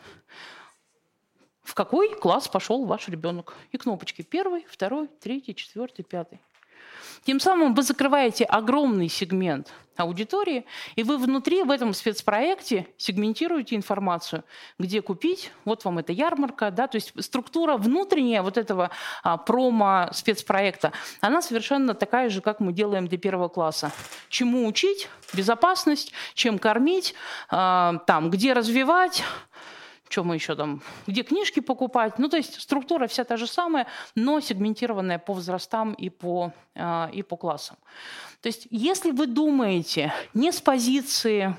[1.63, 3.55] В какой класс пошел ваш ребенок?
[3.73, 6.39] И кнопочки первый, второй, третий, четвертый, пятый.
[7.25, 14.45] Тем самым вы закрываете огромный сегмент аудитории, и вы внутри в этом спецпроекте сегментируете информацию,
[14.79, 18.91] где купить, вот вам эта ярмарка, да, то есть структура внутренняя вот этого
[19.23, 23.91] а, промо-спецпроекта, она совершенно такая же, как мы делаем для первого класса.
[24.29, 25.09] Чему учить?
[25.33, 27.15] Безопасность, чем кормить,
[27.49, 29.25] а, там, где развивать,
[30.09, 32.19] что мы еще там, где книжки покупать.
[32.19, 37.11] Ну, то есть структура вся та же самая, но сегментированная по возрастам и по, э,
[37.13, 37.77] и по классам.
[38.41, 41.57] То есть если вы думаете не с позиции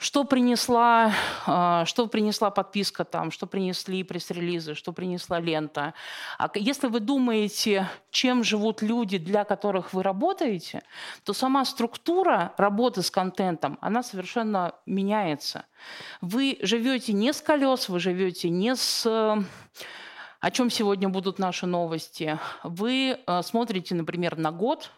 [0.00, 1.12] что принесла,
[1.46, 5.92] а, что принесла подписка там, что принесли пресс-релизы, что принесла лента.
[6.38, 10.82] А если вы думаете, чем живут люди, для которых вы работаете,
[11.24, 15.66] то сама структура работы с контентом, она совершенно меняется.
[16.22, 19.06] Вы живете не с колес, вы живете не с
[20.40, 22.38] о чем сегодня будут наши новости.
[22.62, 24.90] Вы а, смотрите, например, на год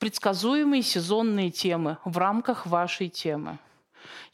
[0.00, 3.60] предсказуемые сезонные темы в рамках вашей темы.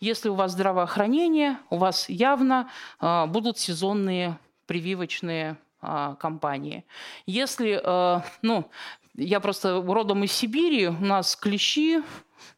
[0.01, 2.69] Если у вас здравоохранение, у вас явно
[3.01, 6.85] э, будут сезонные прививочные э, кампании.
[7.27, 8.71] Если, э, ну,
[9.15, 12.03] Я просто родом из Сибири, у нас клещи,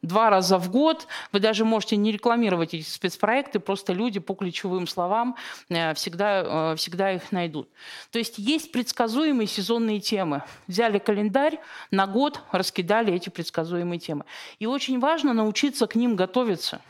[0.01, 1.07] два раза в год.
[1.31, 5.35] Вы даже можете не рекламировать эти спецпроекты, просто люди по ключевым словам
[5.69, 7.69] э, всегда, э, всегда их найдут.
[8.11, 10.43] То есть есть предсказуемые сезонные темы.
[10.67, 11.59] Взяли календарь
[11.91, 14.25] на год, раскидали эти предсказуемые темы.
[14.59, 16.81] И очень важно научиться к ним готовиться.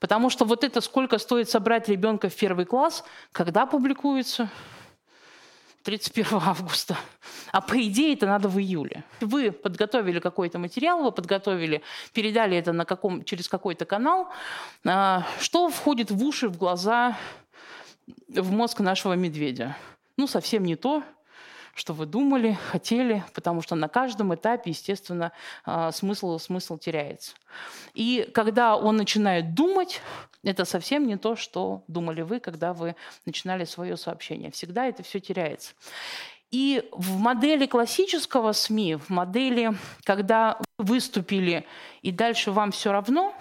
[0.00, 4.48] Потому что вот это сколько стоит собрать ребенка в первый класс, когда публикуется–
[5.88, 6.98] 31 августа.
[7.50, 9.04] А по идее это надо в июле.
[9.22, 11.82] Вы подготовили какой-то материал, вы подготовили,
[12.12, 14.28] передали это на каком, через какой-то канал.
[14.84, 17.16] А, что входит в уши, в глаза,
[18.28, 19.78] в мозг нашего медведя?
[20.18, 21.02] Ну, совсем не то,
[21.78, 25.32] что вы думали, хотели, потому что на каждом этапе, естественно,
[25.64, 27.32] а, смысл, смысл теряется.
[27.94, 30.00] И когда он начинает думать,
[30.42, 34.50] это совсем не то, что думали вы, когда вы начинали свое сообщение.
[34.50, 35.74] Всегда это все теряется.
[36.50, 39.72] И в модели классического СМИ, в модели,
[40.04, 41.66] когда вы выступили
[42.02, 43.34] и дальше вам все равно,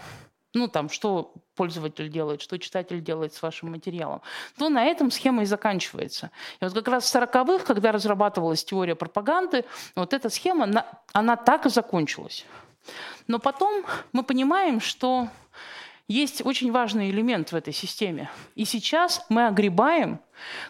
[0.58, 4.22] ну там, что пользователь делает, что читатель делает с вашим материалом,
[4.58, 6.32] то на этом схема и заканчивается.
[6.60, 9.65] И вот как раз в 40-х, когда разрабатывалась теория пропаганды,
[9.96, 12.46] вот эта схема, она так и закончилась.
[13.28, 15.28] Но потом мы понимаем, что
[16.08, 18.30] есть очень важный элемент в этой системе.
[18.56, 20.20] И сейчас мы огребаем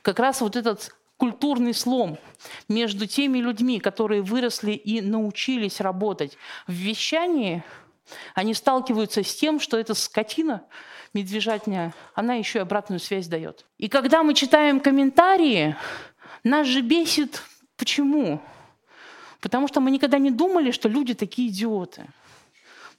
[0.01, 2.17] как раз вот этот культурный слом
[2.67, 7.63] между теми людьми, которые выросли и научились работать в вещании–
[8.35, 10.63] они сталкиваются с тем, что эта скотина,
[11.13, 13.65] медвежатня, она еще и обратную связь дает.
[13.77, 15.75] И когда мы читаем комментарии,
[16.43, 17.41] нас же бесит
[17.77, 18.41] почему?
[19.39, 22.07] Потому что мы никогда не думали, что люди такие идиоты.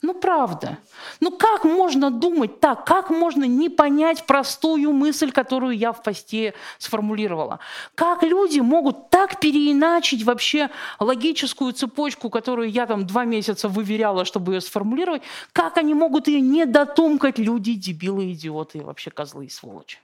[0.00, 0.78] Ну, правда.
[1.20, 2.87] Ну, как можно думать так?
[2.87, 7.58] Как можно не понять простую мысль, которую я в посте сформулировала?
[7.96, 14.54] Как люди могут так переиначить вообще логическую цепочку, которую я там два месяца выверяла, чтобы
[14.54, 15.22] ее сформулировать?
[15.52, 17.38] Как они могут ее не дотумкать?
[17.38, 19.98] Люди, дебилы, идиоты, вообще козлы и сволочи.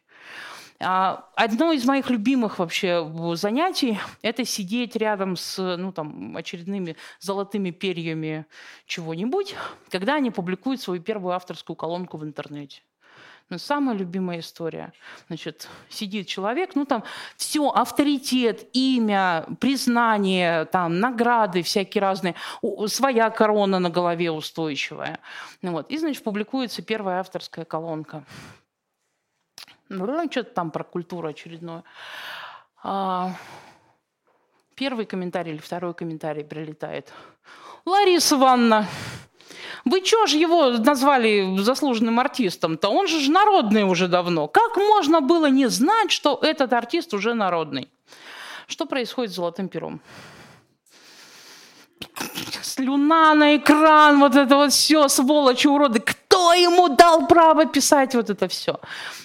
[0.81, 7.71] А, одно из моих любимых вообще занятий– это сидеть рядом с ну, там, очередными золотыми
[7.71, 8.47] перьями
[8.87, 9.55] чего-нибудь,
[9.91, 12.83] когда они публикуют свою первую авторскую колонку в интернете.
[13.51, 14.93] Ну, самая любимая история.
[15.29, 17.05] Значит, сидит человек, ну там
[17.37, 22.35] все, авторитет, имя, признание, там награды всякие разные,
[22.87, 25.21] своя корона на голове устойчивая.
[25.61, 25.91] Ну, вот.
[25.91, 28.25] И, значит, публикуется первая авторская колонка.
[29.97, 31.85] Ну, что-то там про культуру очередное.
[32.83, 33.31] А,
[34.75, 37.13] первый комментарий или второй комментарий прилетает.
[37.87, 38.87] Лариса Ивановна,
[39.85, 42.89] вы чё ж его назвали заслуженным артистом-то?
[42.89, 44.49] Он же народный уже давно.
[44.49, 47.89] Как можно было не знать, что этот артист уже народный?
[48.67, 50.01] Что происходит с золотым пером?
[52.63, 56.01] Слюна на экран, вот это вот все, сволочи, уроды.
[56.01, 58.81] Кто ему дал право писать вот это все?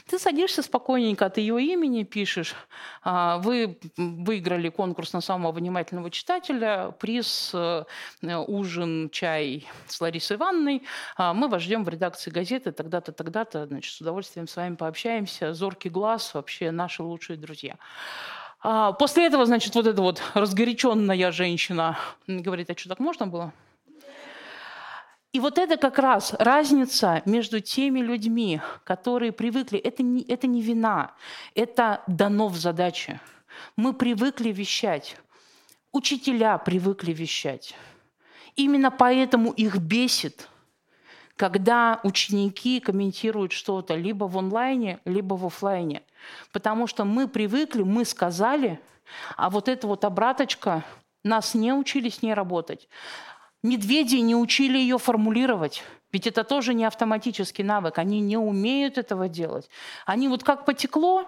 [0.08, 2.56] Ты садишься спокойненько от ее имени, пишешь.
[3.04, 7.84] А, вы выиграли конкурс на самого внимательного читателя, приз э,
[8.48, 10.84] ужин, чай с Ларисой Ивановной.
[11.16, 13.68] А, мы вас ждем в редакции газеты тогда-то, тогда-то.
[13.68, 15.54] Значит, с удовольствием с вами пообщаемся.
[15.54, 17.76] Зоркий глаз, вообще наши лучшие друзья.
[18.62, 23.54] А, после этого, значит, вот эта вот разгоряченная женщина говорит, а что так можно было?
[25.32, 30.62] И вот это как раз разница между теми людьми, которые привыкли, это не, это не
[30.62, 31.14] вина,
[31.54, 33.22] это дано в задаче.
[33.76, 35.18] Мы привыкли вещать,
[35.92, 37.76] учителя привыкли вещать.
[38.56, 40.50] Именно поэтому их бесит,
[41.36, 46.02] когда ученики комментируют что-то либо в онлайне, либо в офлайне.
[46.52, 48.80] Потому что мы привыкли, мы сказали,
[49.38, 50.84] а вот эта вот обраточка,
[51.24, 52.88] нас не учили с ней работать.
[53.62, 55.84] Медведи не учили ее формулировать.
[56.14, 57.98] Ведь это тоже не автоматический навык.
[57.98, 59.70] Они не умеют этого делать.
[60.06, 61.26] Они вот как потекло,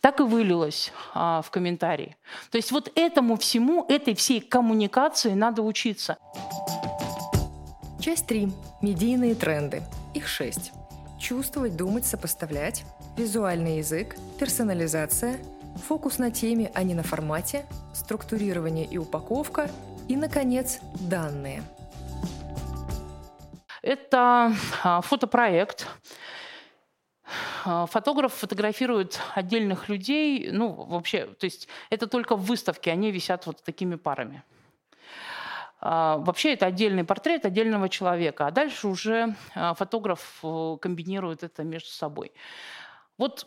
[0.00, 2.16] так и вылилось а, в комментарии.
[2.50, 6.18] То есть вот этому всему, этой всей коммуникации надо учиться.
[8.00, 8.52] Часть 3.
[8.82, 9.84] Медийные тренды.
[10.14, 10.72] Их шесть.
[11.20, 12.84] Чувствовать, думать, сопоставлять.
[13.16, 14.16] Визуальный язык.
[14.40, 15.38] Персонализация.
[15.86, 17.64] Фокус на теме, а не на формате.
[17.94, 19.70] Структурирование и упаковка–
[20.08, 21.62] и, наконец, данные.
[23.82, 24.52] Это
[24.84, 25.88] а, фотопроект.
[27.64, 33.46] А, фотограф фотографирует отдельных людей, ну, вообще, то есть это только в выставке, они висят
[33.46, 34.42] вот такими парами.
[35.80, 41.88] А, вообще это отдельный портрет отдельного человека, а дальше уже фотограф э, комбинирует это между
[41.88, 42.32] собой.
[43.18, 43.46] Вот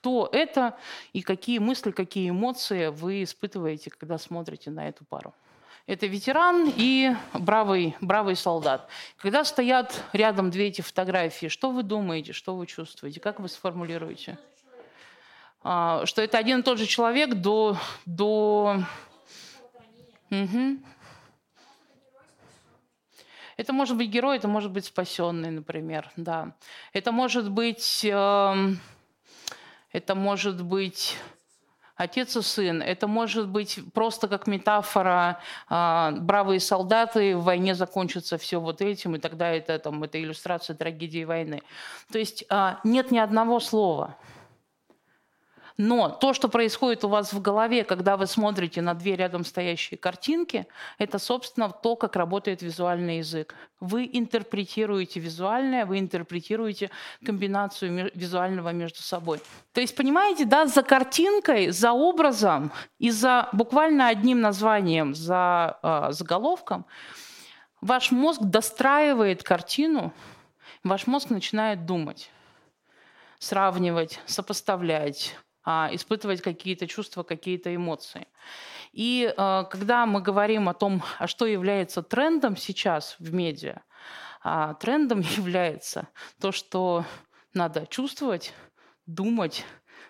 [0.00, 0.76] кто это
[1.12, 5.34] и какие мысли, какие эмоции вы испытываете, когда смотрите на эту пару.
[5.86, 8.88] Это ветеран и бравый, бравый солдат.
[9.16, 14.38] Когда стоят рядом две эти фотографии, что вы думаете, что вы чувствуете, как вы сформулируете?
[15.62, 17.76] А, что это один и тот же человек до...
[18.06, 18.82] до...
[20.30, 20.78] Угу.
[23.56, 26.54] Это может быть герой, это может быть спасенный, например, да.
[26.92, 28.74] Это может быть, э,
[29.92, 31.16] это может быть
[31.98, 32.80] отец и сын.
[32.80, 39.16] Это может быть просто как метафора э, бравые солдаты, в войне закончится все вот этим,
[39.16, 41.62] и тогда это, там, это иллюстрация трагедии войны.
[42.10, 44.16] То есть э, нет ни одного слова.
[45.80, 49.96] Но то, что происходит у вас в голове, когда вы смотрите на две рядом стоящие
[49.96, 50.66] картинки,
[50.98, 53.54] это, собственно, то, как работает визуальный язык.
[53.78, 56.90] Вы интерпретируете визуальное, вы интерпретируете
[57.24, 59.40] комбинацию визуального между собой.
[59.72, 66.08] То есть, понимаете, да, за картинкой, за образом и за буквально одним названием, за э,
[66.10, 66.86] заголовком,
[67.80, 70.12] ваш мозг достраивает картину,
[70.82, 72.32] ваш мозг начинает думать
[73.38, 75.36] сравнивать, сопоставлять,
[75.92, 78.26] испытывать какие-то чувства, какие-то эмоции.
[78.92, 83.82] И а, когда мы говорим о том, а что является трендом сейчас в медиа,
[84.42, 86.08] а трендом является
[86.40, 87.04] то, что
[87.54, 88.52] надо чувствовать,
[89.06, 89.64] думать,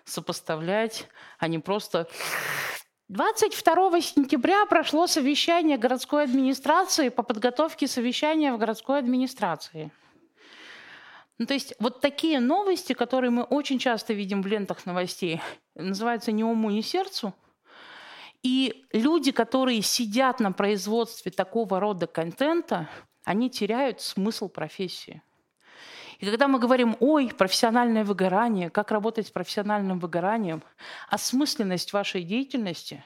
[0.05, 1.07] сопоставлять,
[1.39, 2.07] а не просто
[3.09, 9.91] 22 сентября прошло совещание городской администрации по подготовке совещания в городской администрации.
[11.39, 15.41] Ну, то есть вот такие новости, которые мы очень часто видим в лентах новостей,
[15.75, 17.33] называются «ни уму, ни сердцу».
[18.43, 22.89] И люди, которые сидят на производстве такого рода контента,
[23.25, 25.21] они теряют смысл профессии.
[26.19, 30.61] И когда мы говорим, ой, профессиональное выгорание, как работать с профессиональным выгоранием,
[31.09, 33.03] осмысленность вашей деятельности,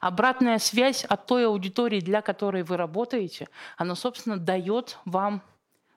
[0.00, 5.42] обратная связь от той аудитории, для которой вы работаете, она, собственно, дает вам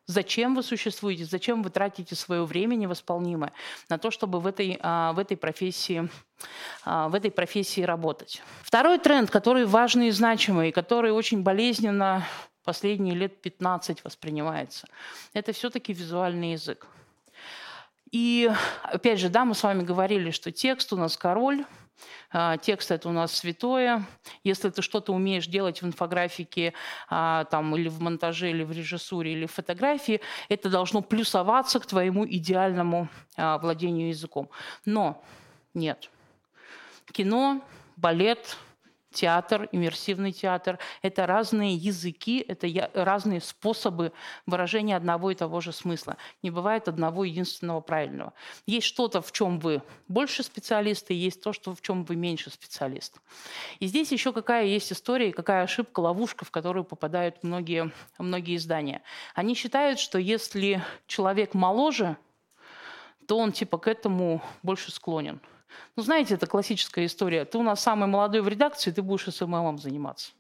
[0.10, 1.24] Зачем вы существуете?
[1.26, 3.54] Зачем вы тратите свое время невосполнимое
[3.90, 6.10] на то, чтобы в этой, а, в этой, профессии,
[6.84, 8.42] а, в этой профессии работать?
[8.64, 12.26] Второй тренд, который важный и значимый, который очень болезненно
[12.64, 14.88] последние лет 15 воспринимается,
[15.34, 16.88] это все-таки визуальный язык.
[18.10, 21.66] И опять же, да, мы с вами говорили, что текст у нас король,
[22.62, 24.06] текст это у нас святое.
[24.44, 26.74] Если ты что-то умеешь делать в инфографике,
[27.10, 31.86] а, там, или в монтаже, или в режиссуре, или в фотографии, это должно плюсоваться к
[31.86, 34.50] твоему идеальному а, владению языком.
[34.86, 35.24] Но
[35.74, 36.10] нет.
[37.12, 37.62] Кино,
[37.96, 38.58] балет,
[39.12, 44.12] театр, иммерсивный театр– это разные языки, это разные способы
[44.46, 46.18] выражения одного и того же смысла.
[46.44, 48.34] Не бывает одного единственного правильного.
[48.66, 53.20] Есть что-то, в чем вы больше специалисты, есть то, что в чем вы меньше специалист.
[53.80, 59.02] И здесь еще какая есть история, какая ошибка, ловушка, в которую попадают многие, многие издания.
[59.34, 62.18] Они считают, что если человек моложе,
[63.28, 65.42] то он типа к этому больше склонен–
[65.96, 67.46] ну, знаете, это классическая история.
[67.46, 70.32] Ты у нас самый молодой в редакции, ты будешь СММом заниматься.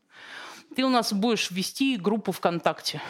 [0.76, 3.02] Ты у нас будешь вести группу ВКонтакте.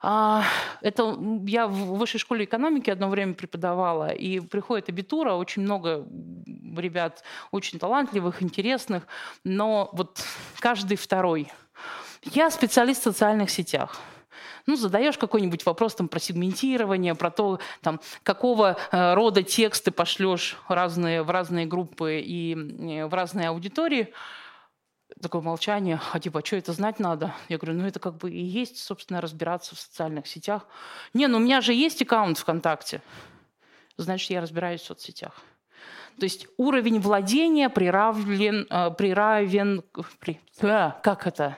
[0.00, 0.44] А,
[0.82, 6.06] это я в высшей школе экономики одно время преподавала, и приходит абитура, очень много
[6.76, 9.06] ребят очень талантливых, интересных,
[9.42, 10.22] но вот
[10.60, 11.50] каждый второй.
[12.22, 14.00] Я специалист в социальных сетях
[14.66, 20.56] ну, задаешь какой-нибудь вопрос там, про сегментирование, про то, там, какого э, рода тексты пошлешь
[20.68, 24.12] разные, в разные группы и э, в разные аудитории,
[25.20, 27.34] такое молчание, а типа, а что это знать надо?
[27.48, 30.66] Я говорю, ну это как бы и есть, собственно, разбираться в социальных сетях.
[31.14, 33.02] Не, ну у меня же есть аккаунт ВКонтакте.
[33.96, 35.40] Значит, я разбираюсь в соцсетях.
[36.18, 39.82] То есть уровень владения приравнен, э, приравен,
[40.18, 41.56] при, э, как это?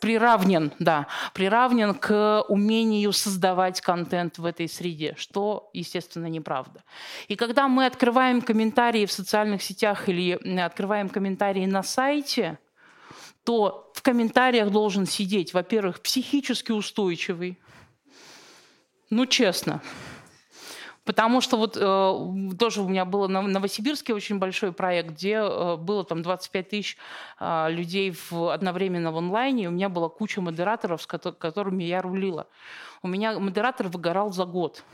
[0.00, 6.82] Приравнен, да, приравнен к умению создавать контент в этой среде, что, естественно, неправда.
[7.28, 12.58] И когда мы открываем комментарии в социальных сетях или открываем комментарии на сайте,
[13.44, 17.58] то в комментариях должен сидеть, во-первых, психически устойчивый,
[19.10, 19.82] ну, честно,
[21.04, 25.76] Потому что вот э, тоже у меня был на Новосибирске очень большой проект, где э,
[25.76, 26.98] было там 25 тысяч
[27.40, 32.02] э, людей в, одновременно в онлайне, и у меня была куча модераторов, с которыми я
[32.02, 32.48] рулила.
[33.02, 34.84] У меня модератор выгорал за год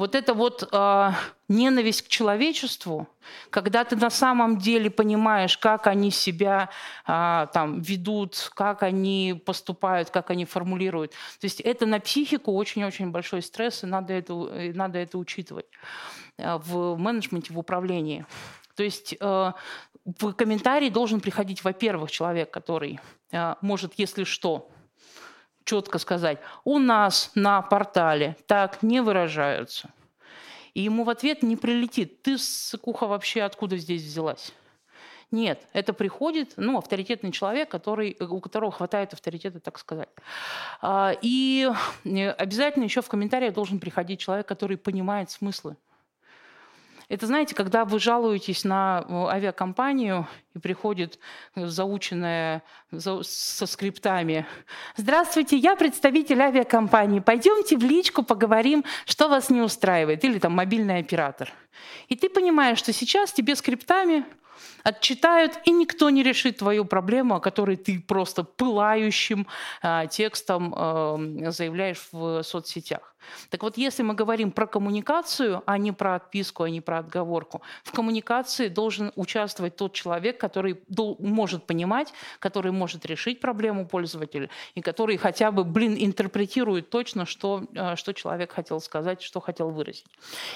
[0.00, 1.10] вот эта вот э,
[1.48, 3.06] ненависть к человечеству,
[3.50, 6.70] когда ты на самом деле понимаешь, как они себя
[7.06, 11.12] э, там ведут, как они поступают, как они формулируют.
[11.12, 14.32] То есть это на психику очень-очень большой стресс, и надо это,
[14.74, 15.66] надо это учитывать
[16.38, 18.24] в менеджменте, в управлении.
[18.76, 19.52] То есть э,
[20.04, 23.00] в комментарии должен приходить, во-первых, человек, который
[23.32, 24.70] э, может, если что,
[25.64, 29.90] четко сказать, у нас на портале так не выражаются.
[30.74, 32.22] И ему в ответ не прилетит.
[32.22, 34.52] Ты, сыкуха, вообще откуда здесь взялась?
[35.30, 40.08] Нет, это приходит, ну, авторитетный человек, который, у которого хватает авторитета, так сказать.
[40.80, 41.70] А, и
[42.04, 45.76] э, обязательно еще в комментариях должен приходить человек, который понимает смыслы
[47.10, 51.18] это, знаете, когда вы жалуетесь на э, авиакомпанию, и приходит
[51.56, 52.62] заученная
[52.96, 54.46] со скриптами.
[54.96, 57.18] «Здравствуйте, я представитель авиакомпании.
[57.18, 60.24] Пойдемте в личку поговорим, что вас не устраивает».
[60.24, 61.52] Или там мобильный оператор.
[62.08, 64.24] И ты понимаешь, что сейчас тебе скриптами
[64.82, 69.46] отчитают, и никто не решит твою проблему, о которой ты просто пылающим
[69.82, 73.10] э, текстом э, заявляешь в соцсетях.
[73.50, 77.62] Так вот, если мы говорим про коммуникацию, а не про отписку, а не про отговорку,
[77.82, 80.80] в коммуникации должен участвовать тот человек, который
[81.18, 87.64] может понимать, который может решить проблему пользователя и который хотя бы, блин, интерпретирует точно, что,
[87.74, 90.06] э, что человек хотел сказать, что хотел выразить.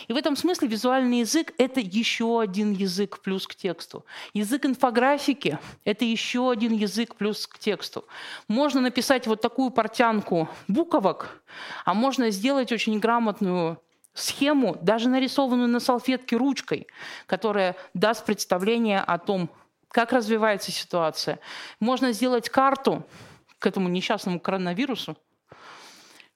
[0.08, 3.93] И в этом смысле визуальный язык– это еще один язык плюс к тексту.
[4.32, 8.04] Язык инфографики– это еще один язык плюс к тексту.
[8.48, 11.42] Можно написать вот такую портянку буквок,
[11.84, 13.78] а можно сделать очень грамотную
[14.14, 16.86] схему, даже нарисованную на салфетке ручкой,
[17.26, 19.50] которая даст представление о том,
[19.88, 21.38] как развивается ситуация.
[21.80, 23.06] Можно сделать карту
[23.58, 25.16] к этому несчастному коронавирусу,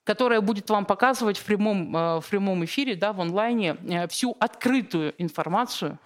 [0.03, 4.35] которая будет вам показывать в прямом, э, в прямом эфире, да, в онлайне э, всю
[4.39, 5.99] открытую информацию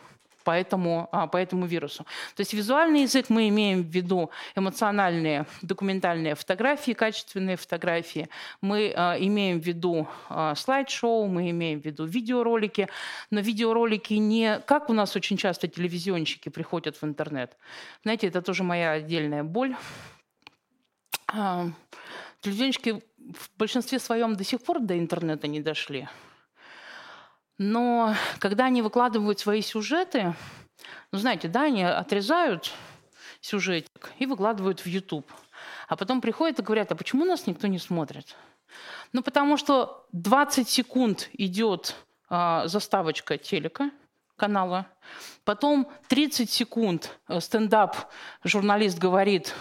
[0.43, 2.03] по этому, а, по этому вирусу.
[2.35, 8.29] То есть визуальный язык мы имеем в виду эмоциональные документальные фотографии, качественные фотографии.
[8.61, 12.89] Мы а, имеем в виду а, слайд-шоу, мы имеем в виду видеоролики.
[13.31, 14.59] Но видеоролики не...
[14.59, 17.57] Как у нас очень часто телевизионщики приходят в интернет.
[18.03, 19.75] Знаете, это тоже моя отдельная боль.
[22.41, 26.07] Телевизионщики в большинстве своем до сих пор до интернета не дошли.
[27.57, 30.35] Но когда они выкладывают свои сюжеты,
[31.11, 32.73] ну, знаете, да, они отрезают
[33.41, 35.29] сюжетик и выкладывают в YouTube.
[35.87, 38.35] А потом приходят и говорят, а почему нас никто не смотрит?
[39.11, 41.95] Ну, потому что 20 секунд идет
[42.29, 43.91] а, заставочка телека,
[44.35, 44.87] канала,
[45.45, 47.95] потом 30 секунд э, стендап
[48.43, 49.53] журналист говорит,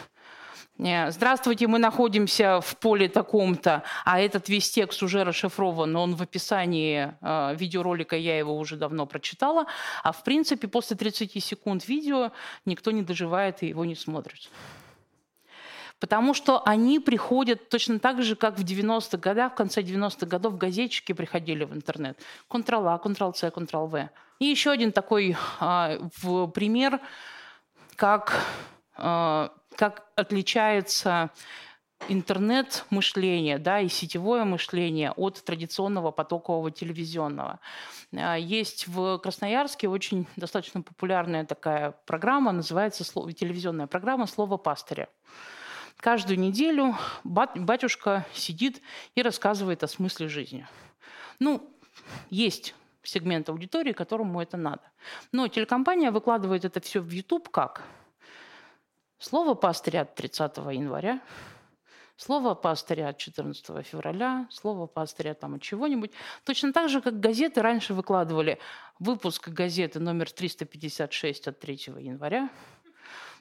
[0.83, 6.22] Здравствуйте, мы находимся в поле таком-то, а этот весь текст уже расшифрован, но он в
[6.22, 9.66] описании э, видеоролика, я его уже давно прочитала.
[10.03, 12.33] А в принципе, после 30 секунд видео
[12.64, 14.51] никто не доживает и его не смотрит.
[16.01, 20.59] Потому что они приходят точно так же, как в 90-х годах, в конце 90-х годов
[20.59, 22.18] газетчики приходили в интернет.
[22.51, 24.11] Ctrl-A, Ctrl-C, Ctrl-V.
[24.41, 25.99] И еще один такой э,
[26.53, 26.99] пример,
[27.95, 28.45] как
[28.99, 31.31] э, как отличается
[32.09, 37.61] интернет-мышление да, и сетевое мышление от традиционного потокового телевизионного.
[38.16, 45.09] А, есть в Красноярске очень достаточно популярная такая программа, называется телевизионная программа «Слово пастыря».
[45.99, 48.83] Каждую неделю батюшка сидит
[49.14, 50.66] и рассказывает о смысле жизни.
[51.39, 51.70] Ну,
[52.29, 54.83] есть сегмент аудитории, которому это надо.
[55.31, 57.83] Но телекомпания выкладывает это все в YouTube как–
[59.23, 61.20] Слово пастыря от 30 января,
[62.16, 66.11] слово пастыря от 14 февраля, слово пастыря там от чего-нибудь.
[66.45, 68.59] Точно так же, как газеты раньше выкладывали
[68.99, 72.51] выпуск газеты номер 356 от 3 января.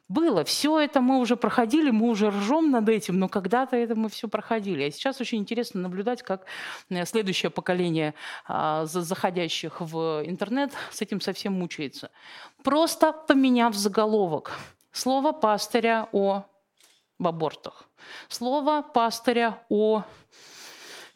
[0.08, 0.44] Было.
[0.44, 4.28] Все это мы уже проходили, мы уже ржем над этим, но когда-то это мы все
[4.28, 4.84] проходили.
[4.84, 6.46] А сейчас очень интересно наблюдать, как
[6.90, 8.14] э, следующее поколение
[8.46, 12.12] а, заходящих в интернет с этим совсем мучается.
[12.62, 14.52] Просто поменяв заголовок–
[14.92, 16.44] Слово пастыря о
[17.20, 17.86] абортах.
[18.28, 20.04] Слово пастыря о...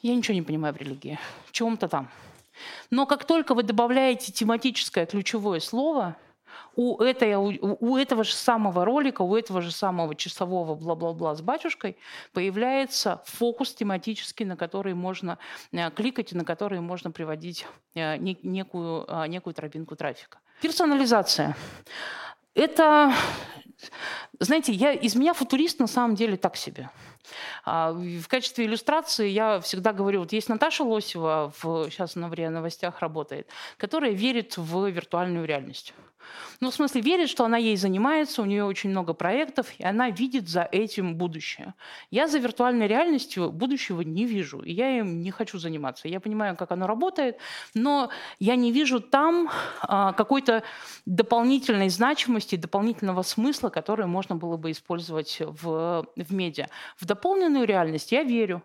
[0.02, 1.20] Я ничего не понимаю в религии.
[1.52, 2.10] Чем-то там.
[2.90, 6.16] Но как только вы добавляете тематическое ключевое слово,
[6.76, 11.98] у, этой, у этого же самого ролика, у этого же самого часового бла-бла-бла с батюшкой
[12.34, 15.38] появляется фокус тематический, на который можно
[15.72, 20.40] э, кликать и на который можно приводить э, некую, э, некую тропинку трафика.
[20.62, 21.56] Персонализация.
[22.56, 23.14] Это
[24.40, 26.90] знаете, я, из меня футурист на самом деле так себе.
[27.64, 32.50] А, в качестве иллюстрации я всегда говорю, вот есть Наташа Лосева, в, сейчас на ВРИА
[32.50, 33.48] новостях работает,
[33.78, 35.94] которая верит в виртуальную реальность.
[36.62, 40.10] Ну, в смысле, верит, что она ей занимается, у нее очень много проектов, и она
[40.10, 41.74] видит за этим будущее.
[42.12, 46.08] Я за виртуальной реальностью будущего не вижу, и я им не хочу заниматься.
[46.08, 47.38] Я понимаю, как оно работает,
[47.74, 48.10] но
[48.40, 49.50] я не вижу там
[49.82, 50.64] а, какой-то
[51.06, 56.68] дополнительной значимости, дополнительного смысла, который можно было бы использовать в, в медиа.
[56.98, 58.64] В дополненную реальность я верю.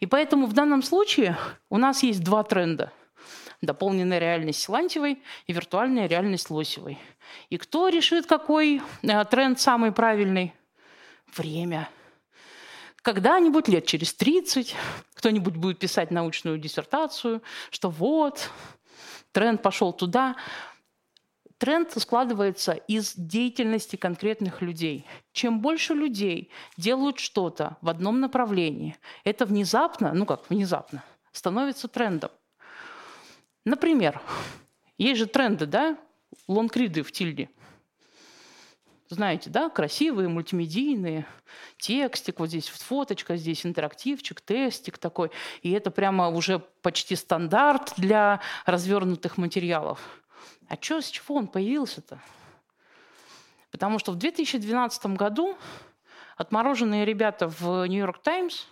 [0.00, 1.36] И поэтому в данном случае
[1.68, 2.92] у нас есть два тренда–
[3.62, 6.98] дополненная реальность Силантьевой и виртуальная реальность Лосевой.
[7.48, 10.54] И кто решит, какой э, тренд самый правильный?
[11.36, 11.88] Время.
[13.02, 14.74] Когда-нибудь лет через 30
[15.14, 18.50] кто-нибудь будет писать научную диссертацию, что вот,
[19.32, 20.36] тренд пошел туда.
[21.58, 25.04] Тренд складывается из деятельности конкретных людей.
[25.32, 32.30] Чем больше людей делают что-то в одном направлении, это внезапно, ну как внезапно, становится трендом.
[33.64, 34.20] Например,
[34.96, 35.98] есть же тренды, да,
[36.48, 37.50] лонгриды в тильде.
[39.08, 41.26] Знаете, да, красивые, мультимедийные,
[41.78, 45.32] текстик, вот здесь фоточка, здесь интерактивчик, тестик такой.
[45.62, 49.98] И это прямо уже почти стандарт для развернутых материалов.
[50.68, 52.22] А чё, с чего он появился-то?
[53.72, 55.56] Потому что в 2012 году
[56.36, 58.66] отмороженные ребята в «Нью-Йорк Таймс»,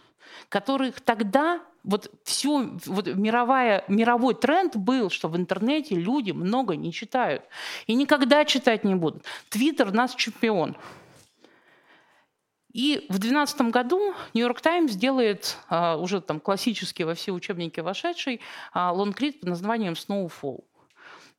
[0.48, 6.92] которых тогда вот все, вот мировая, мировой тренд был, что в интернете люди много не
[6.92, 7.44] читают.
[7.86, 9.24] И никогда читать не будут.
[9.48, 10.76] Твиттер наш чемпион.
[12.74, 18.42] И в 2012 году Нью-Йорк Таймс делает а, уже там классический во все учебники вошедший
[18.74, 20.64] а, лонгрид под названием Snowfall.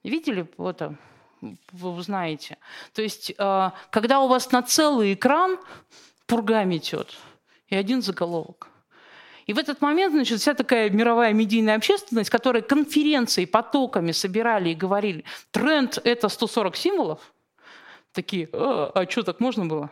[0.03, 0.97] Видели это?
[1.41, 2.57] Вы узнаете.
[2.93, 5.59] То есть, а, когда у вас на целый экран
[6.25, 7.15] пурга метет,
[7.67, 8.65] и один заголовок–
[9.49, 14.75] и в этот момент, значит, вся такая мировая медийная общественность, которая конференции потоками собирали и
[14.75, 17.19] говорили, тренд– это 140 символов,
[18.11, 19.89] такие, а, а что, так можно было?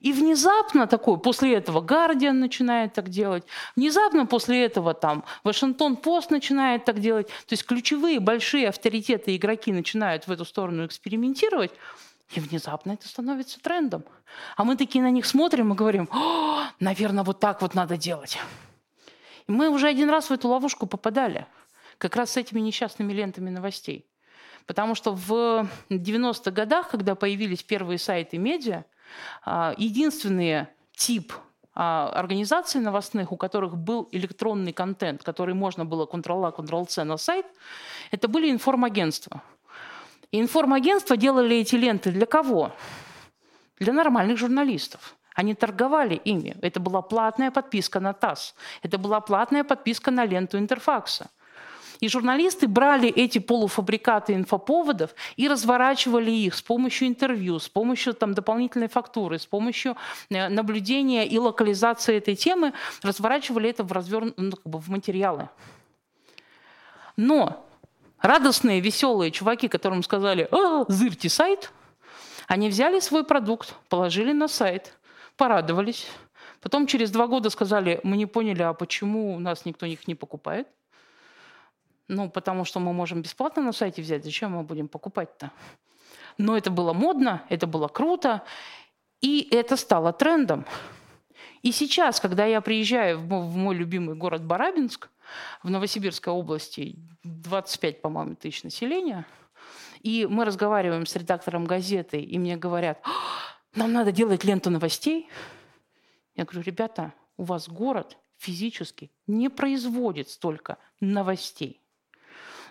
[0.00, 3.44] И внезапно такой, после этого Guardian начинает так делать,
[3.76, 7.26] внезапно после этого там Вашингтон Пост начинает так делать.
[7.26, 11.72] То есть ключевые большие авторитеты игроки начинают в эту сторону экспериментировать,
[12.30, 14.04] и внезапно это становится трендом.
[14.56, 18.38] А мы такие на них смотрим и говорим, О, наверное, вот так вот надо делать.
[19.46, 21.46] И мы уже один раз в эту ловушку попадали.
[21.96, 24.06] Как раз с этими несчастными лентами новостей.
[24.66, 28.84] Потому что в 90-х годах, когда появились первые сайты медиа,
[29.44, 31.32] а, единственный тип
[31.74, 37.46] а, организаций новостных, у которых был электронный контент, который можно было Ctrl-A, Ctrl-C на сайт,
[38.10, 39.42] это были информагентства–
[40.32, 42.72] информагентства делали эти ленты для кого?
[43.78, 45.14] Для нормальных журналистов.
[45.34, 46.56] Они торговали ими.
[46.62, 48.54] Это была платная подписка на ТАСС.
[48.82, 51.30] Это была платная подписка на ленту Интерфакса.
[52.00, 58.34] И журналисты брали эти полуфабрикаты инфоповодов и разворачивали их с помощью интервью, с помощью там,
[58.34, 59.96] дополнительной фактуры, с помощью
[60.30, 62.72] э, наблюдения и локализации этой темы,
[63.02, 64.32] разворачивали это в, разверн...
[64.36, 65.48] ну, как бы в материалы.
[67.16, 67.67] Но
[68.20, 71.72] радостные, веселые чуваки, которым сказали, а, зырьте сайт,
[72.46, 74.94] они взяли свой продукт, положили на сайт,
[75.36, 76.08] порадовались.
[76.60, 80.14] Потом через два года сказали, мы не поняли, а почему у нас никто их не
[80.14, 80.66] покупает?
[82.08, 85.52] Ну, потому что мы можем бесплатно на сайте взять, зачем мы будем покупать-то?
[86.38, 88.42] Но это было модно, это было круто,
[89.20, 90.64] и это стало трендом.
[91.62, 95.10] И сейчас, когда я приезжаю в мой любимый город Барабинск,
[95.62, 99.26] в Новосибирской области 25, по-моему, тысяч населения,
[100.00, 103.10] и мы разговариваем с редактором газеты, и мне говорят, «А,
[103.74, 105.28] нам надо делать ленту новостей.
[106.34, 111.82] Я говорю, ребята, у вас город физически не производит столько новостей.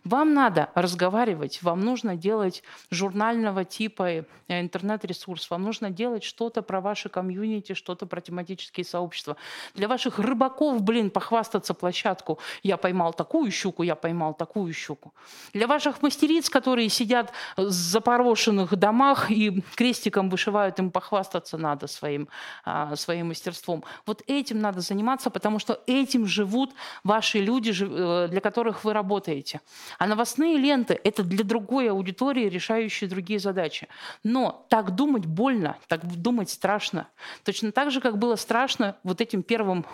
[0.04, 6.82] Вам надо разговаривать, вам нужно делать журнального типа э, интернет-ресурс, вам нужно делать что-то про
[6.82, 9.38] ваши комьюнити, что-то про тематические сообщества.
[9.76, 12.39] Для ваших рыбаков, блин, похвастаться площадку.
[12.64, 15.14] Я поймал такую щуку, я поймал такую щуку.
[15.54, 22.28] Для ваших мастериц, которые сидят в запорошенных домах и крестиком вышивают, им похвастаться надо своим,
[22.66, 23.84] а, своим мастерством.
[24.06, 26.74] Вот этим надо заниматься, потому что этим живут
[27.04, 29.62] ваши люди, э, для которых вы работаете.
[29.97, 33.88] А новостные ленты– это для другой аудитории, решающие другие задачи.
[34.23, 37.07] Но так думать больно, так думать страшно.
[37.43, 39.85] Точно так же, как было страшно вот этим первым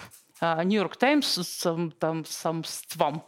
[0.41, 3.23] Нью-Йорк Таймс с там, самством,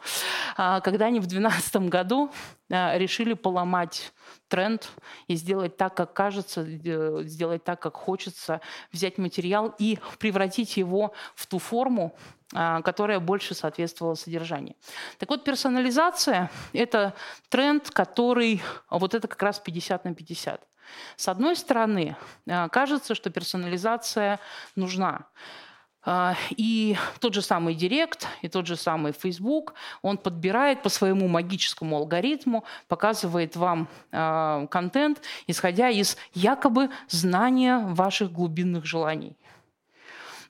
[0.57, 2.31] а, когда они в 2012 году
[2.69, 4.11] а, решили поломать
[4.47, 4.89] тренд
[5.27, 8.61] и сделать так, как кажется, э, сделать так, как хочется,
[8.91, 12.34] взять материал и превратить его в ту форму, а,
[12.83, 14.75] которая больше соответствовала содержанию.
[15.17, 17.13] Так вот, персонализация– это
[17.49, 20.61] тренд, который, вот это как раз 50 на 50.
[21.15, 22.15] С одной стороны,
[22.47, 24.39] а, кажется, что персонализация
[24.75, 25.25] нужна.
[26.07, 31.27] А, и тот же самый Директ, и тот же самый Facebook, он подбирает по своему
[31.27, 39.35] магическому алгоритму, показывает вам контент, исходя из якобы знания ваших глубинных желаний.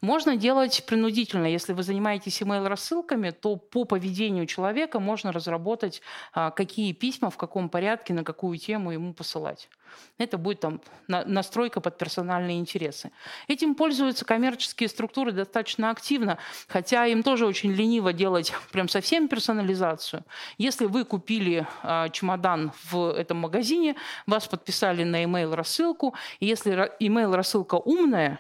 [0.06, 1.48] Можно делать принудительно.
[1.48, 7.70] Если вы занимаетесь email-рассылками, то по поведению человека можно разработать, а, какие письма, в каком
[7.70, 9.68] порядке, на какую тему ему посылать.
[10.20, 13.12] Это будет там настройка под персональные интересы.
[13.48, 16.38] Этим пользуются коммерческие структуры достаточно активно,
[16.68, 20.24] хотя им тоже очень лениво делать прям совсем персонализацию.
[20.60, 23.96] Если вы купили э, чемодан в этом магазине,
[24.28, 28.40] вас подписали на email рассылку, и если email рассылка умная,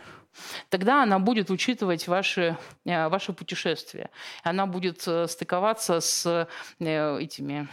[0.69, 4.09] тогда она будет учитывать ваши, э, ваши путешествия.
[4.43, 6.47] Она будет э, стыковаться с
[6.79, 7.67] э, этими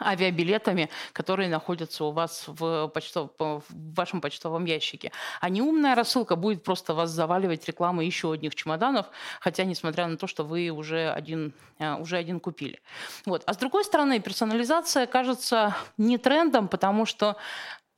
[0.00, 3.62] авиабилетами, которые находятся у вас в, почтов, в
[3.94, 5.12] вашем почтовом ящике.
[5.40, 9.06] А неумная рассылка будет просто вас заваливать рекламой еще одних чемоданов,
[9.40, 11.52] хотя несмотря на то, что вы уже один,
[11.98, 12.80] уже один купили.
[13.26, 13.42] Вот.
[13.46, 17.36] А с другой стороны, персонализация кажется не трендом, потому что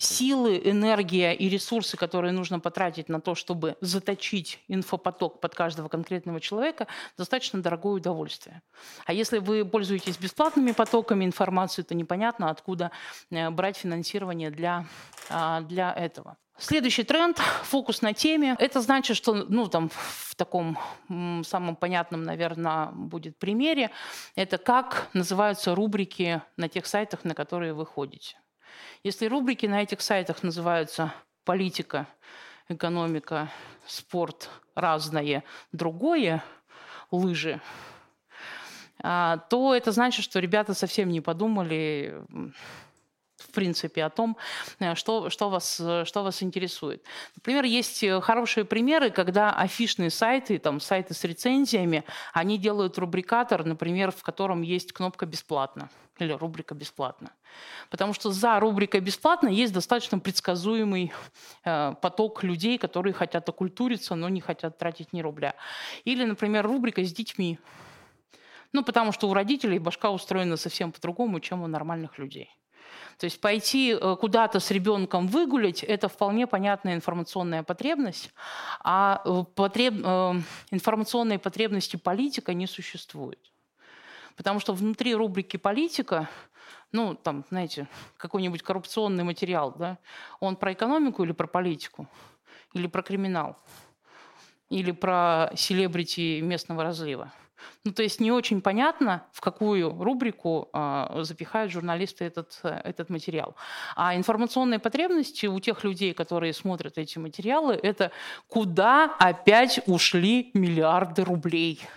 [0.03, 6.41] силы, энергия и ресурсы, которые нужно потратить на то, чтобы заточить инфопоток под каждого конкретного
[6.41, 6.87] человека,
[7.17, 8.63] достаточно дорогое удовольствие.
[9.05, 12.91] А если вы пользуетесь бесплатными потоками информации, то непонятно, откуда
[13.31, 14.87] э, брать финансирование для,
[15.31, 16.37] а, для этого.
[16.59, 18.55] Следующий тренд– фокус на теме.
[18.59, 20.79] Это значит, что ну, там, в таком
[21.45, 23.91] самом понятном, наверное, будет примере,
[24.37, 28.37] это как называются рубрики на тех сайтах, на которые вы ходите.
[29.03, 31.13] Если рубрики на этих сайтах называются
[31.45, 32.07] политика,
[32.69, 33.51] экономика,
[33.87, 36.43] спорт, разное, другое,
[37.11, 37.61] лыжи,
[39.03, 42.23] а, то это значит, что ребята совсем не подумали
[43.53, 44.37] принципе, о том,
[44.79, 47.05] э, что, что, вас, что вас интересует.
[47.37, 53.65] Например, есть э, хорошие примеры, когда афишные сайты, там, сайты с рецензиями, они делают рубрикатор,
[53.65, 57.31] например, в котором есть кнопка «бесплатно» или рубрика «бесплатно».
[57.91, 61.13] Потому что за рубрикой «бесплатно» есть достаточно предсказуемый
[61.65, 65.55] э, поток людей, которые хотят окультуриться, но не хотят тратить ни рубля.
[66.05, 67.59] Или, например, рубрика «с детьми».
[68.73, 72.51] Ну, потому что у родителей башка устроена совсем по-другому, чем у нормальных людей.
[73.23, 78.35] То есть пойти э, куда-то с ребенком выгулять– это вполне понятная информационная потребность,
[78.83, 79.95] а э, потреб...
[80.73, 83.39] информационной потребности политика не существует.
[84.35, 86.29] Потому что внутри рубрики «Политика»
[86.91, 89.99] ну, там, знаете, какой-нибудь коррупционный материал, да,
[90.41, 92.09] он про экономику или про политику,
[92.73, 93.57] или про криминал,
[94.69, 97.33] или про селебрити местного разлива.
[97.85, 103.55] Ну, то есть не очень понятно, в какую рубрику э, запихают журналисты этот, этот материал.
[103.97, 108.11] А информационные потребности у тех людей, которые смотрят эти материалы, это
[108.49, 111.81] куда опять ушли миллиарды рублей–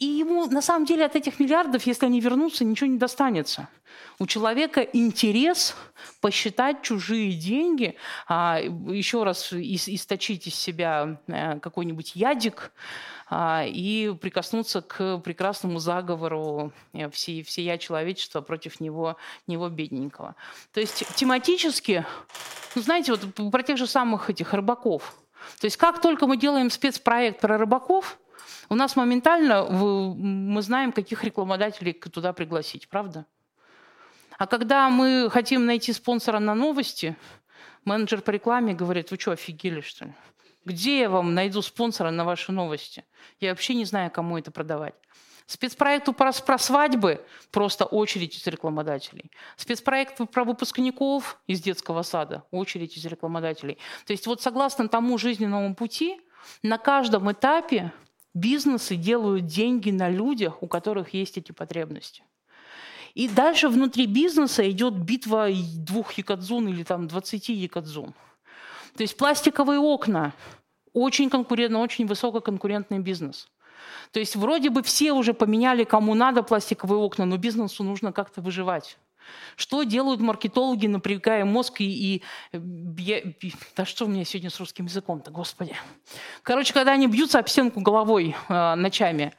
[0.00, 3.68] и ему на самом деле от этих миллиардов, если они вернутся, ничего не достанется.
[4.18, 5.76] У человека интерес
[6.22, 7.96] посчитать чужие деньги,
[8.26, 12.72] а, еще раз источить из себя э, какой-нибудь ядик
[13.28, 20.34] а, и прикоснуться к прекрасному заговору э, всей, всея человечества против него, него бедненького.
[20.72, 22.06] То есть тематически,
[22.74, 25.14] ну, знаете, вот про тех же самых этих рыбаков.
[25.60, 28.18] То есть как только мы делаем спецпроект про рыбаков–
[28.68, 33.26] у нас моментально мы знаем, каких рекламодателей туда пригласить, правда?
[34.38, 37.16] А когда мы хотим найти спонсора на новости,
[37.84, 40.14] менеджер по рекламе говорит, вы что, офигели, что ли?
[40.64, 43.04] Где я вам найду спонсора на ваши новости?
[43.40, 44.94] Я вообще не знаю, кому это продавать.
[45.46, 49.32] Спецпроекту про, про свадьбы просто очередь из рекламодателей.
[49.56, 53.76] Спецпроект про выпускников из детского сада очередь из рекламодателей.
[54.06, 56.20] То есть вот согласно тому жизненному пути,
[56.62, 57.92] на каждом этапе
[58.34, 62.22] Бизнесы делают деньги на людях, у которых есть эти потребности.
[63.14, 68.14] И дальше внутри бизнеса идет битва двух якадзун или там 20 якадзун.
[68.96, 70.32] То есть пластиковые окна–
[70.92, 73.48] очень конкурентный, очень высококонкурентный бизнес.
[74.12, 78.40] То есть вроде бы все уже поменяли, кому надо пластиковые окна, но бизнесу нужно как-то
[78.40, 78.98] выживать.
[79.56, 82.14] Что делают маркетологи, напрягая мозг и...
[82.14, 82.22] и
[82.98, 83.22] я,
[83.76, 85.76] да что у меня сегодня с русским языком-то, господи.
[86.42, 89.32] Короче, когда они бьются об стенку головой э, ночами,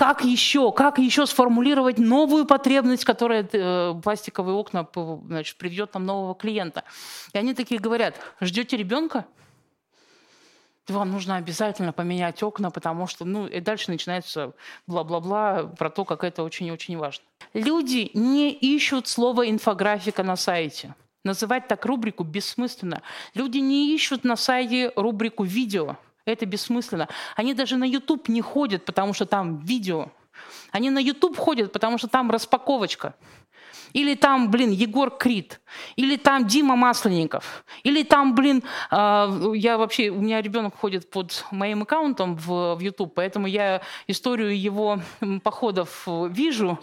[0.00, 4.88] как еще, как еще сформулировать новую потребность, которая э, пластиковые окна
[5.26, 6.84] значит, приведет нам нового клиента.
[7.34, 9.26] И они такие говорят, ждете ребенка?
[10.90, 14.52] Вам нужно обязательно поменять окна, потому что, ну, и дальше начинается
[14.86, 17.24] бла-бла-бла про то, как это очень-очень важно.
[17.54, 20.94] Люди не ищут слово инфографика на сайте.
[21.24, 23.02] Называть так рубрику бессмысленно.
[23.34, 25.96] Люди не ищут на сайте рубрику видео.
[26.24, 27.08] Это бессмысленно.
[27.36, 30.10] Они даже на YouTube не ходят, потому что там видео.
[30.70, 33.14] Они на YouTube ходят, потому что там распаковочка.
[33.92, 35.60] Или там, блин, Егор Крид.
[35.96, 37.64] Или там Дима Масленников.
[37.82, 42.80] Или там, блин, э, я вообще, у меня ребенок ходит под моим аккаунтом в, в
[42.80, 45.00] YouTube, поэтому я историю его
[45.42, 46.78] походов вижу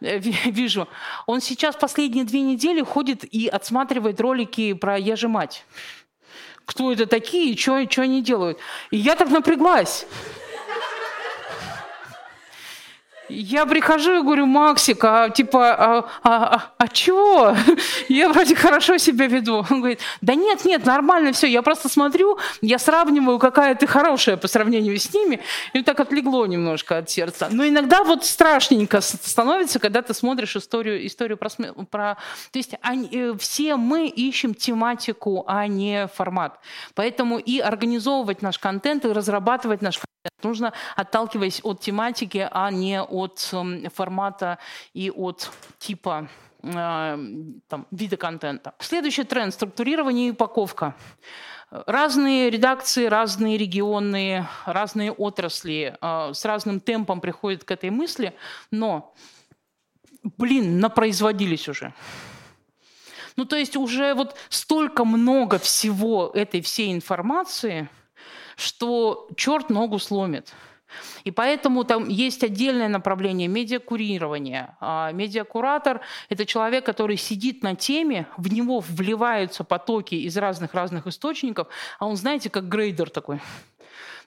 [0.00, 0.88] э, вижу.
[1.26, 5.64] Он сейчас последние две недели ходит и отсматривает ролики про «Я же мать».
[6.64, 8.58] Кто это такие, что они делают?
[8.90, 10.06] И я так напряглась.
[13.28, 17.54] Я прихожу и говорю, Максик, а типа, а, а, а, а чего?
[18.08, 19.64] Я вроде хорошо себя веду.
[19.70, 21.46] Он говорит, да нет, нет, нормально все.
[21.46, 25.40] Я просто смотрю, я сравниваю, какая ты хорошая по сравнению с ними.
[25.74, 27.48] И так отлегло немножко от сердца.
[27.50, 31.50] Но иногда вот страшненько становится, когда ты смотришь историю, историю про...
[31.90, 32.14] про...
[32.50, 36.58] То есть они, э, все мы ищем тематику, а не формат.
[36.94, 39.98] Поэтому и организовывать наш контент, и разрабатывать наш
[40.42, 44.58] Нужно, отталкиваясь от тематики, а не от эм, формата
[44.94, 46.28] и от типа
[46.62, 47.18] э,
[47.68, 48.74] там, вида контента.
[48.78, 50.94] Следующий тренд– структурирование и упаковка.
[51.70, 58.32] Разные редакции, разные регионы, разные отрасли э, с разным темпом приходят к этой мысли,
[58.70, 59.12] но,
[60.22, 61.92] блин, напроизводились уже.
[63.34, 67.88] Ну, то есть уже вот столько много всего этой всей информации–
[68.58, 70.52] что черт ногу сломит.
[71.22, 74.76] И поэтому там есть отдельное направление медиакурирования.
[74.80, 81.68] А медиакуратор– это человек, который сидит на теме, в него вливаются потоки из разных-разных источников,
[81.98, 83.40] а он, знаете, как грейдер такой–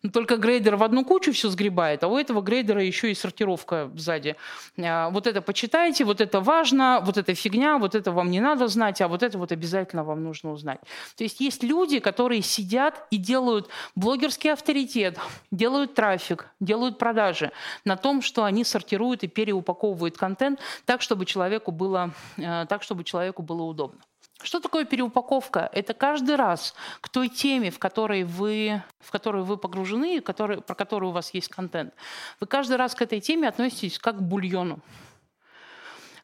[0.03, 3.15] но ну, только грейдер в одну кучу все сгребает, а у этого грейдера еще и
[3.15, 4.35] сортировка сзади.
[4.79, 8.67] А, вот это почитайте, вот это важно, вот это фигня, вот это вам не надо
[8.67, 10.79] знать, а вот это вот обязательно вам нужно узнать.
[11.15, 15.19] То есть есть люди, которые сидят и делают блогерский авторитет,
[15.51, 17.51] делают трафик, делают продажи
[17.85, 23.03] на том, что они сортируют и переупаковывают контент так, чтобы человеку было, э, так, чтобы
[23.03, 23.99] человеку было удобно.
[24.43, 25.69] Что такое переупаковка?
[25.71, 30.75] Это каждый раз к той теме, в которой вы, в которую вы погружены, который, про
[30.75, 31.93] которую у вас есть контент,
[32.39, 34.79] вы каждый раз к этой теме относитесь как к бульону.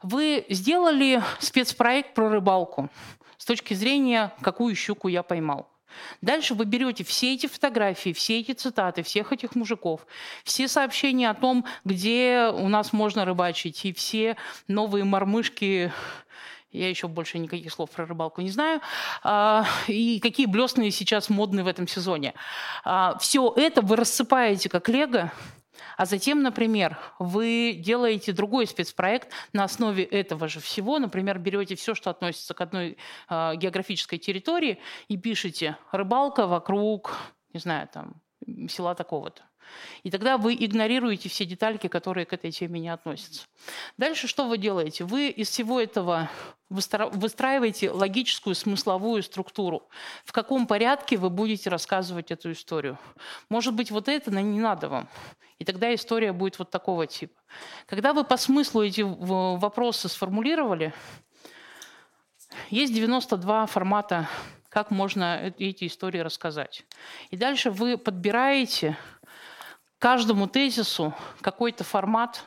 [0.02, 2.90] Вы сделали спецпроект про рыбалку
[3.38, 5.68] с точки зрения, какую щуку я поймал.
[6.22, 10.06] Дальше вы берете все эти фотографии, все эти цитаты, всех этих мужиков,
[10.44, 14.38] все сообщения о том, где у нас можно рыбачить, и все
[14.68, 15.92] новые мормышки
[16.72, 18.82] я еще больше никаких слов про рыбалку не знаю.
[19.24, 22.34] А, и какие блесны сейчас модны в этом сезоне.
[22.84, 25.32] А, Все это вы рассыпаете как лего,
[25.96, 31.00] а затем, например, вы делаете другой спецпроект на основе этого же всего.
[31.00, 32.98] Например, берете все, что относится к одной
[33.30, 37.16] э, географической территории, и пишете «рыбалка вокруг,
[37.54, 38.22] не знаю, там,
[38.70, 39.44] села такого-то».
[40.04, 43.46] И тогда вы игнорируете все детальки, которые к этой теме не относятся.
[43.98, 45.04] Дальше что вы делаете?
[45.04, 46.30] Вы из всего этого
[46.70, 49.88] выстраиваете логическую смысловую структуру.
[50.26, 52.98] В каком порядке вы будете рассказывать эту историю?
[53.50, 55.10] Может быть, вот это не надо вам.
[55.60, 57.40] И тогда история будет вот такого типа.
[57.86, 60.94] Когда вы по смыслу эти вопросы сформулировали,
[62.70, 64.30] есть 92 формата,
[64.70, 66.86] как можно эти истории рассказать.
[67.30, 68.98] И дальше вы подбираете
[70.00, 72.44] каждому тезису какой-то формат,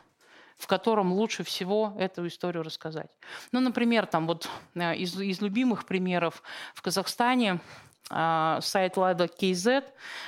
[0.57, 3.11] в котором лучше всего эту историю рассказать.
[3.51, 6.43] Ну, например, там вот э, из, из любимых примеров
[6.75, 7.61] в Казахстане
[8.09, 9.85] сайт Лада KZ,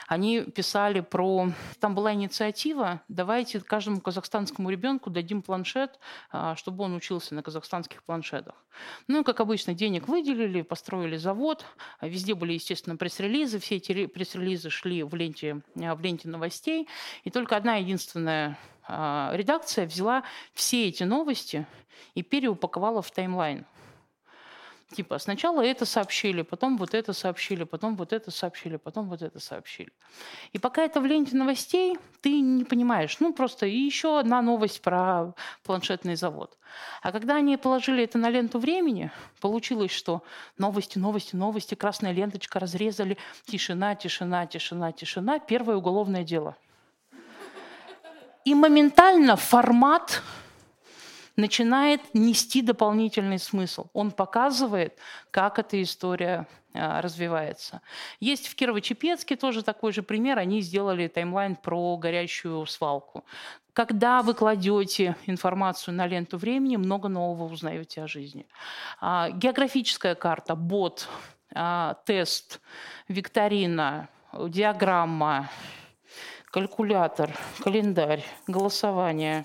[0.07, 1.49] они писали про...
[1.81, 5.99] Там была инициатива, давайте каждому казахстанскому ребенку дадим планшет,
[6.31, 8.55] а, чтобы он учился на казахстанских планшетах.
[9.09, 11.67] Ну, как обычно, денег выделили, построили завод,
[12.01, 16.89] везде были, естественно, пресс-релизы, все эти пресс-релизы шли в ленте, в ленте новостей,
[17.25, 20.23] и только одна единственная а, редакция взяла
[20.55, 21.67] все эти новости
[22.15, 23.67] и переупаковала в таймлайн.
[24.95, 29.41] Типа сначала это сообщили, потом вот это сообщили, потом вот это сообщили, потом вот это
[29.41, 29.91] сообщили.
[30.53, 33.17] И пока это в ленте новостей, ты не понимаешь.
[33.21, 35.35] Ну, просто еще одна новость про
[35.65, 36.59] планшетный завод.
[37.01, 40.23] А когда они положили это на ленту времени, получилось, что
[40.59, 43.17] новости, новости, новости, красная ленточка разрезали,
[43.47, 46.57] тишина, тишина, тишина, тишина, первое уголовное дело.
[48.45, 50.23] И моментально формат
[51.37, 53.87] начинает нести дополнительный смысл.
[53.93, 54.99] Он показывает,
[55.31, 57.81] как эта история а, развивается.
[58.21, 60.39] Есть в Кирово-Чепецке тоже такой же пример.
[60.39, 63.25] Они сделали таймлайн про горящую свалку.
[63.73, 68.47] Когда вы кладете информацию на ленту времени, много нового узнаете о жизни.
[69.01, 71.09] А, географическая карта, бот,
[71.55, 72.61] а, тест,
[73.09, 75.51] викторина, диаграмма,
[76.51, 77.31] калькулятор,
[77.63, 79.45] календарь, голосование,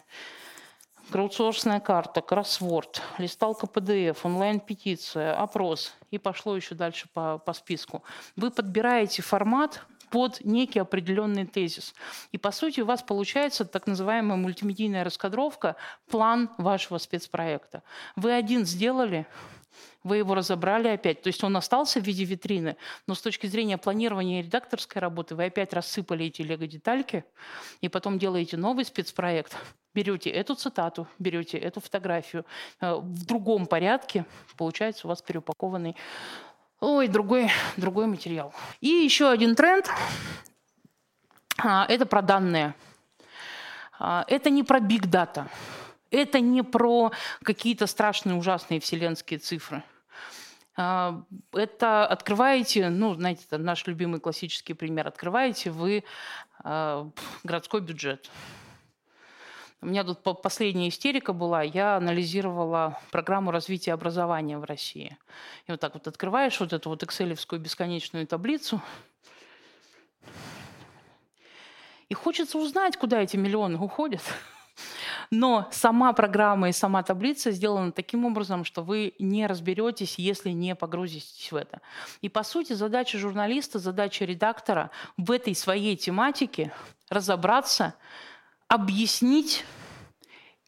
[1.12, 8.04] краудсорсная карта, кроссворд, листалка PDF, онлайн-петиция, опрос и пошло еще дальше по, по списку.
[8.36, 11.94] Вы подбираете формат под некий определенный тезис.
[12.32, 15.76] И, по сути, у вас получается так называемая мультимедийная раскадровка,
[16.10, 17.84] план вашего спецпроекта.
[18.16, 19.28] Вы один сделали,
[20.04, 21.22] вы его разобрали опять.
[21.22, 25.36] То есть он остался в виде витрины, но с точки зрения планирования и редакторской работы
[25.36, 27.26] вы опять рассыпали эти лего-детальки,
[27.82, 29.56] и потом делаете новый спецпроект,
[29.98, 32.46] берете эту цитату, берете эту фотографию
[32.80, 34.26] э, в другом порядке,
[34.56, 35.96] получается у вас переупакованный
[36.80, 38.54] ой, другой, другой материал.
[38.80, 39.90] И еще один тренд
[41.58, 42.76] а,– это про данные.
[44.00, 45.48] А, это не про big data.
[46.12, 49.82] Это не про какие-то страшные, ужасные вселенские цифры.
[50.76, 51.24] А,
[51.54, 55.08] это открываете, ну, знаете, это наш любимый классический пример.
[55.08, 56.04] Открываете вы
[57.44, 58.30] городской бюджет.
[59.80, 61.62] У меня тут последняя истерика была.
[61.62, 65.18] Я анализировала программу развития образования в России.
[65.68, 68.82] И вот так вот открываешь вот эту вот экселевскую бесконечную таблицу,
[72.10, 74.22] и хочется узнать, куда эти миллионы уходят.
[75.30, 80.74] Но сама программа и сама таблица сделана таким образом, что вы не разберетесь, если не
[80.74, 81.82] погрузитесь в это.
[82.22, 86.72] И по сути задача журналиста, задача редактора в этой своей тематике
[87.10, 87.96] разобраться,
[88.68, 89.64] объяснить,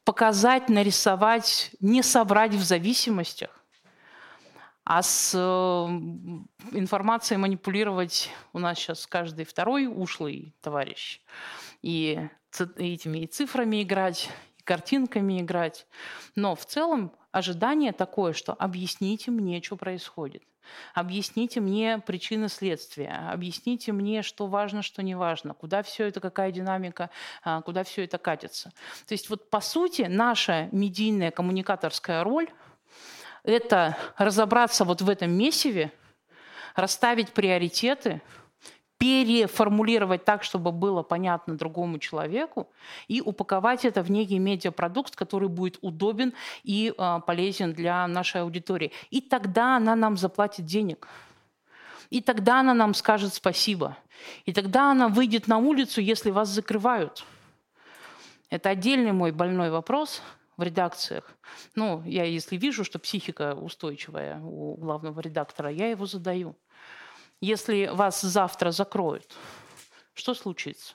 [0.04, 3.50] показать, нарисовать, не соврать в зависимостях,
[4.84, 5.40] а с э,
[6.72, 11.22] информацией манипулировать у нас сейчас каждый второй ушлый товарищ.
[11.82, 12.28] И
[12.76, 14.30] этими и цифрами играть,
[14.64, 15.86] картинками играть.
[16.36, 20.44] Но в целом ожидание такое, что объясните мне, что происходит.
[20.94, 26.52] Объясните мне причины следствия, объясните мне, что важно, что не важно, куда все это, какая
[26.52, 27.10] динамика,
[27.44, 28.72] а, куда все это катится.
[29.08, 32.50] То есть вот по сути наша медийная коммуникаторская роль–
[33.44, 35.92] это разобраться вот в этом месиве,
[36.76, 38.22] расставить приоритеты–
[39.00, 42.70] переформулировать так, чтобы было понятно другому человеку,
[43.08, 46.34] и упаковать это в некий медиапродукт, который будет удобен
[46.64, 48.92] и э, полезен для нашей аудитории.
[49.10, 51.08] И тогда она нам заплатит денег.
[52.10, 53.98] И тогда она нам скажет спасибо.
[54.46, 57.24] И тогда она выйдет на улицу, если вас закрывают.
[58.50, 60.22] Это отдельный мой больной вопрос
[60.58, 61.32] в редакциях.
[61.74, 66.56] Ну, я если вижу, что психика устойчивая у главного редактора, я его задаю.
[67.42, 69.36] Если вас завтра закроют,
[70.14, 70.94] что случится?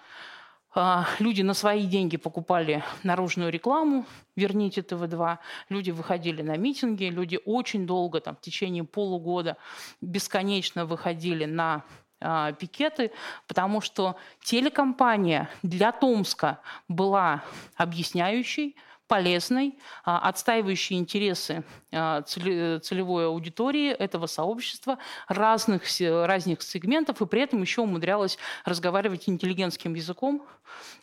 [0.78, 4.04] А, люди на свои деньги покупали наружную рекламу,
[4.36, 5.38] верните ТВ-2.
[5.70, 9.56] Люди выходили на митинги, люди очень долго, там, в течение полугода,
[10.02, 11.82] бесконечно выходили на
[12.20, 13.10] а, пикеты,
[13.46, 17.42] потому что телекомпания для Томска была
[17.76, 18.76] объясняющей,
[19.08, 24.98] полезной, а, отстаивающей интересы а, целевой аудитории этого сообщества,
[25.28, 30.44] разных, разных сегментов, и при этом еще умудрялась разговаривать интеллигентским языком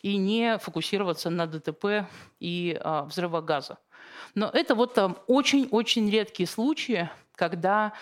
[0.02, 2.08] и не фокусироваться на ДТП
[2.40, 3.78] и а, взрыва газа.
[4.36, 4.98] Но это вот
[5.28, 7.94] очень-очень редкие случаи, когда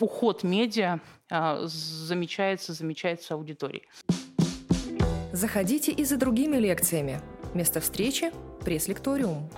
[0.00, 0.98] уход медиа
[1.30, 3.86] замечается, замечается аудиторией.
[5.32, 7.20] Заходите и за другими лекциями.
[7.54, 9.48] Место встречи– пресс-лекториум.